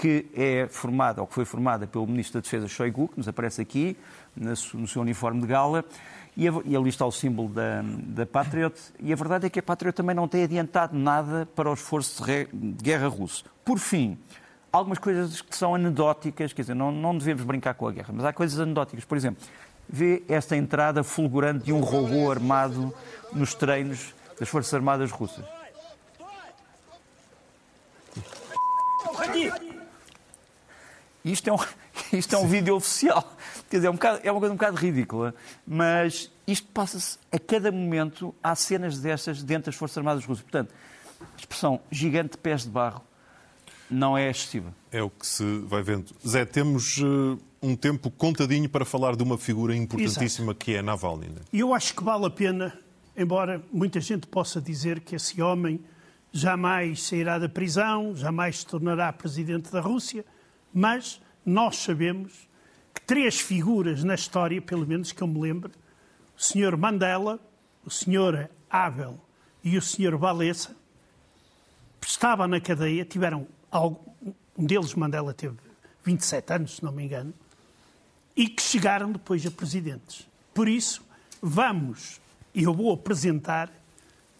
que 0.00 0.24
é 0.34 0.66
formada, 0.70 1.20
ou 1.20 1.26
que 1.26 1.34
foi 1.34 1.44
formada 1.44 1.86
pelo 1.86 2.06
Ministro 2.06 2.40
da 2.40 2.42
Defesa 2.42 2.66
Shoigu, 2.66 3.08
que 3.08 3.18
nos 3.18 3.28
aparece 3.28 3.60
aqui, 3.60 3.94
no 4.34 4.88
seu 4.88 5.02
uniforme 5.02 5.42
de 5.42 5.46
gala, 5.46 5.84
e, 6.34 6.48
ali 6.48 6.88
está 6.88 7.04
o 7.04 7.12
símbolo 7.12 7.50
da, 7.50 7.82
da 7.84 8.24
Patriot, 8.24 8.74
e 8.98 9.12
a 9.12 9.16
verdade 9.16 9.46
é 9.46 9.50
que 9.50 9.58
a 9.58 9.62
Patriot 9.62 9.94
também 9.94 10.16
não 10.16 10.26
tem 10.26 10.44
adiantado 10.44 10.96
nada 10.96 11.46
para 11.54 11.68
o 11.68 11.74
esforço 11.74 12.24
de, 12.24 12.46
de 12.46 12.82
guerra 12.82 13.08
russo. 13.08 13.44
Por 13.62 13.78
fim, 13.78 14.16
algumas 14.72 14.98
coisas 14.98 15.42
que 15.42 15.54
são 15.54 15.74
anedóticas, 15.74 16.54
quer 16.54 16.62
dizer, 16.62 16.74
não, 16.74 16.90
não 16.90 17.18
devemos 17.18 17.42
brincar 17.44 17.74
com 17.74 17.86
a 17.86 17.92
guerra, 17.92 18.08
mas 18.10 18.24
há 18.24 18.32
coisas 18.32 18.58
anedóticas. 18.58 19.04
Por 19.04 19.18
exemplo, 19.18 19.44
vê 19.86 20.22
esta 20.28 20.56
entrada 20.56 21.04
fulgurante 21.04 21.66
de 21.66 21.74
um 21.74 21.80
robô 21.80 22.30
armado 22.30 22.94
nos 23.34 23.52
treinos 23.52 24.14
das 24.38 24.48
Forças 24.48 24.72
Armadas 24.72 25.10
Russas. 25.10 25.44
Isto 31.32 31.50
é 31.50 31.52
um, 31.52 31.58
isto 32.18 32.34
é 32.34 32.38
um 32.38 32.46
vídeo 32.46 32.74
oficial. 32.74 33.36
Quer 33.68 33.76
dizer, 33.76 33.86
é, 33.88 33.90
um 33.90 33.94
bocado, 33.94 34.20
é 34.22 34.30
uma 34.30 34.40
coisa 34.40 34.52
um 34.52 34.56
bocado 34.56 34.76
ridícula, 34.76 35.34
mas 35.66 36.30
isto 36.46 36.68
passa-se 36.68 37.18
a 37.30 37.38
cada 37.38 37.70
momento. 37.70 38.34
Há 38.42 38.54
cenas 38.54 38.98
destas 38.98 39.42
dentro 39.42 39.66
das 39.66 39.76
Forças 39.76 39.98
Armadas 39.98 40.24
Russas. 40.24 40.42
Portanto, 40.42 40.72
a 41.20 41.38
expressão 41.38 41.80
gigante 41.90 42.32
de 42.32 42.38
pés 42.38 42.62
de 42.62 42.70
barro 42.70 43.02
não 43.90 44.16
é 44.16 44.30
excessiva. 44.30 44.72
É 44.92 45.02
o 45.02 45.10
que 45.10 45.26
se 45.26 45.44
vai 45.66 45.82
vendo. 45.82 46.12
Zé, 46.26 46.44
temos 46.44 46.98
uh, 46.98 47.38
um 47.60 47.74
tempo 47.74 48.10
contadinho 48.10 48.68
para 48.68 48.84
falar 48.84 49.16
de 49.16 49.22
uma 49.22 49.36
figura 49.36 49.74
importantíssima 49.74 50.52
Exato. 50.52 50.64
que 50.64 50.74
é 50.74 50.82
Navalny. 50.82 51.28
Né? 51.28 51.40
E 51.52 51.60
eu 51.60 51.74
acho 51.74 51.94
que 51.94 52.02
vale 52.02 52.26
a 52.26 52.30
pena, 52.30 52.72
embora 53.16 53.62
muita 53.72 54.00
gente 54.00 54.26
possa 54.26 54.60
dizer 54.60 55.00
que 55.00 55.16
esse 55.16 55.42
homem 55.42 55.80
jamais 56.32 57.02
sairá 57.02 57.38
da 57.38 57.48
prisão, 57.48 58.14
jamais 58.14 58.60
se 58.60 58.66
tornará 58.66 59.12
presidente 59.12 59.70
da 59.72 59.80
Rússia, 59.80 60.24
mas 60.72 61.20
nós 61.44 61.76
sabemos 61.76 62.48
que 62.94 63.00
três 63.02 63.40
figuras 63.40 64.04
na 64.04 64.14
história, 64.14 64.60
pelo 64.60 64.86
menos 64.86 65.12
que 65.12 65.22
eu 65.22 65.26
me 65.26 65.40
lembro, 65.40 65.70
o 66.36 66.42
Sr. 66.42 66.76
Mandela, 66.76 67.38
o 67.84 67.90
Sr. 67.90 68.48
Abel 68.68 69.18
e 69.62 69.76
o 69.76 69.82
Sr. 69.82 70.16
Valesa, 70.16 70.76
estavam 72.06 72.48
na 72.48 72.60
cadeia, 72.60 73.04
tiveram 73.04 73.46
algo, 73.70 74.14
um 74.56 74.64
deles, 74.64 74.94
Mandela, 74.94 75.32
teve 75.32 75.56
27 76.04 76.52
anos, 76.52 76.76
se 76.76 76.84
não 76.84 76.92
me 76.92 77.04
engano, 77.04 77.32
e 78.36 78.48
que 78.48 78.62
chegaram 78.62 79.12
depois 79.12 79.44
a 79.46 79.50
presidentes. 79.50 80.26
Por 80.52 80.68
isso, 80.68 81.02
vamos, 81.40 82.20
e 82.54 82.64
eu 82.64 82.74
vou 82.74 82.92
apresentar 82.92 83.70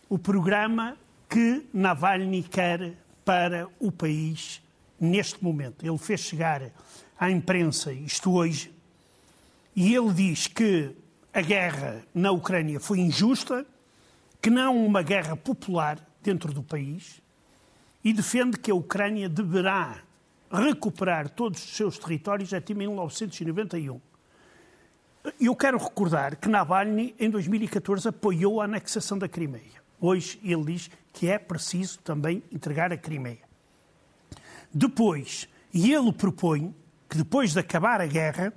o 0.09 0.19
programa 0.19 0.97
que 1.29 1.67
Navalny 1.73 2.43
quer 2.43 2.95
para 3.25 3.69
o 3.79 3.93
país 3.93 4.61
neste 5.01 5.43
momento. 5.43 5.85
Ele 5.85 5.99
fez 5.99 6.21
chegar 6.21 6.71
à 7.19 7.31
imprensa 7.31 7.93
isto 7.93 8.33
hoje 8.33 8.73
e 9.75 9.95
ele 9.95 10.13
diz 10.13 10.47
que 10.47 10.95
a 11.33 11.41
guerra 11.41 12.05
na 12.15 12.31
Ucrânia 12.31 12.79
foi 12.79 12.99
injusta, 12.99 13.65
que 14.43 14.51
não 14.51 14.85
uma 14.85 15.03
guerra 15.03 15.37
popular 15.37 15.99
dentro 16.23 16.53
do 16.53 16.63
país 16.63 17.23
e 18.05 18.13
defende 18.13 18.59
que 18.59 18.71
a 18.71 18.75
Ucrânia 18.75 19.29
deverá 19.29 20.03
recuperar 20.51 21.29
todos 21.31 21.63
os 21.63 21.77
seus 21.77 21.99
territórios 21.99 22.53
até 22.53 22.75
1991. 22.75 24.01
Eu 25.39 25.55
quero 25.55 25.79
recordar 25.79 26.37
que 26.37 26.49
Navalny, 26.49 27.15
em 27.19 27.29
2014, 27.29 28.09
apoiou 28.09 28.61
a 28.61 28.65
anexação 28.65 29.19
da 29.19 29.29
Crimeia. 29.29 29.81
Hoje 30.01 30.41
ele 30.43 30.65
diz 30.65 30.91
que 31.13 31.29
é 31.29 31.39
preciso 31.39 31.99
também 31.99 32.43
entregar 32.51 32.91
a 32.91 32.97
Crimeia. 32.97 33.50
Depois, 34.73 35.49
e 35.73 35.93
ele 35.93 36.13
propõe 36.13 36.75
que 37.09 37.17
depois 37.17 37.53
de 37.53 37.59
acabar 37.59 38.01
a 38.01 38.07
guerra, 38.07 38.53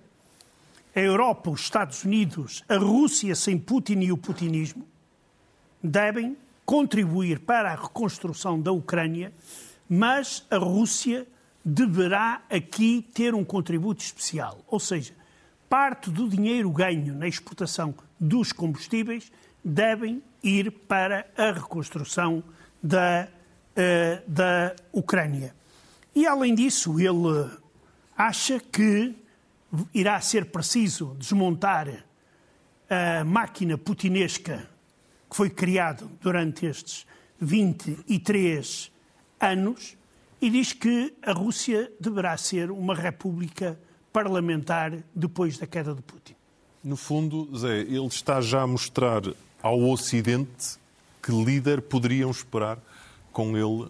a 0.96 1.00
Europa, 1.00 1.50
os 1.50 1.62
Estados 1.62 2.04
Unidos, 2.04 2.64
a 2.70 2.78
Rússia 2.78 3.36
sem 3.36 3.58
Putin 3.58 4.00
e 4.02 4.12
o 4.12 4.18
putinismo 4.18 4.88
devem 5.82 6.38
contribuir 6.66 7.40
para 7.40 7.72
a 7.72 7.76
reconstrução 7.76 8.62
da 8.62 8.72
Ucrânia, 8.72 9.34
mas 9.90 10.46
a 10.50 10.58
Rússia 10.58 11.28
deverá 11.66 12.42
aqui 12.50 13.08
ter 13.14 13.34
um 13.34 13.44
contributo 13.44 14.04
especial. 14.04 14.60
Ou 14.68 14.80
seja, 14.80 15.14
parte 15.68 16.10
do 16.10 16.30
dinheiro 16.30 16.70
ganho 16.70 17.16
na 17.16 17.28
exportação 17.28 17.94
dos 18.20 18.52
combustíveis 18.52 19.32
devem 19.64 20.22
ir 20.44 20.72
para 20.72 21.26
a 21.38 21.52
reconstrução 21.52 22.44
da, 22.82 23.28
uh, 23.28 24.30
da 24.30 24.76
Ucrânia. 24.92 25.56
E, 26.16 26.28
além 26.28 26.54
disso, 26.54 27.00
ele 27.00 27.50
acha 28.16 28.60
que 28.60 29.16
irá 29.94 30.20
ser 30.22 30.46
preciso 30.46 31.16
desmontar 31.18 32.06
a 32.90 33.24
máquina 33.24 33.78
putinesca 33.78 34.70
que 35.30 35.36
foi 35.36 35.50
criada 35.50 36.06
durante 36.22 36.66
estes 36.66 37.08
23 37.40 38.92
anos 39.40 39.98
e 40.40 40.50
diz 40.50 40.74
que 40.74 41.14
a 41.24 41.32
Rússia 41.32 41.92
deverá 42.00 42.38
ser 42.38 42.70
uma 42.70 42.94
república 42.94 43.80
parlamentar 44.12 45.04
depois 45.16 45.58
da 45.58 45.66
queda 45.66 45.96
de 45.96 46.02
Putin. 46.02 46.36
No 46.84 46.96
fundo, 46.96 47.50
Zé, 47.58 47.80
ele 47.80 48.06
está 48.06 48.42
já 48.42 48.62
a 48.62 48.68
mostrar 48.68 49.22
ao 49.62 49.80
Ocidente 49.90 50.78
que 51.22 51.32
líder 51.32 51.82
poderiam 51.82 52.30
esperar 52.30 52.78
com 53.34 53.58
ele 53.58 53.66
uh, 53.66 53.88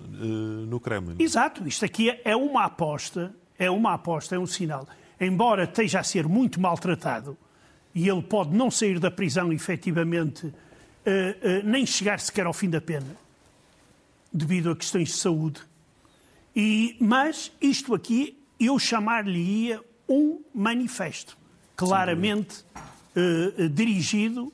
no 0.66 0.80
Kremlin. 0.80 1.18
Exato. 1.20 1.68
Isto 1.68 1.86
aqui 1.86 2.10
é 2.24 2.36
uma 2.36 2.64
aposta 2.64 3.36
é 3.58 3.70
uma 3.70 3.94
aposta, 3.94 4.36
é 4.36 4.40
um 4.40 4.48
sinal. 4.48 4.88
Embora 5.20 5.64
esteja 5.64 6.00
a 6.00 6.04
ser 6.04 6.28
muito 6.28 6.60
maltratado, 6.60 7.38
e 7.94 8.10
ele 8.10 8.22
pode 8.22 8.56
não 8.56 8.72
sair 8.72 9.00
da 9.00 9.12
prisão 9.12 9.54
efetivamente, 9.54 10.48
uh, 10.48 10.50
uh, 10.50 10.54
nem 11.64 11.86
chegar 11.86 12.20
sequer 12.20 12.46
ao 12.46 12.54
fim 12.54 12.70
da 12.70 12.82
pena, 12.82 13.16
devido 14.32 14.72
a 14.72 14.76
questões 14.76 15.10
de 15.10 15.16
saúde. 15.16 15.62
E, 16.56 16.98
mas 17.00 17.52
isto 17.62 17.94
aqui 17.94 18.38
eu 18.60 18.78
chamar-lhe-ia 18.80 19.82
um 20.08 20.42
manifesto, 20.54 21.38
claramente 21.76 22.64
dirigido 23.74 24.52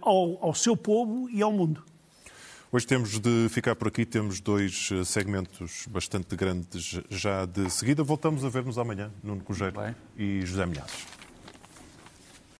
ao, 0.00 0.38
ao 0.44 0.54
seu 0.54 0.76
povo 0.76 1.28
e 1.30 1.42
ao 1.42 1.52
mundo. 1.52 1.84
Hoje 2.72 2.86
temos 2.86 3.18
de 3.18 3.48
ficar 3.48 3.74
por 3.74 3.88
aqui, 3.88 4.06
temos 4.06 4.38
dois 4.38 4.90
segmentos 5.04 5.88
bastante 5.90 6.36
grandes 6.36 7.00
já 7.10 7.44
de 7.44 7.68
seguida. 7.68 8.04
Voltamos 8.04 8.44
a 8.44 8.48
ver-nos 8.48 8.78
amanhã, 8.78 9.10
Nuno 9.24 9.42
Cogeiro 9.42 9.76
e 10.16 10.46
José 10.46 10.66
Milhares. 10.66 11.19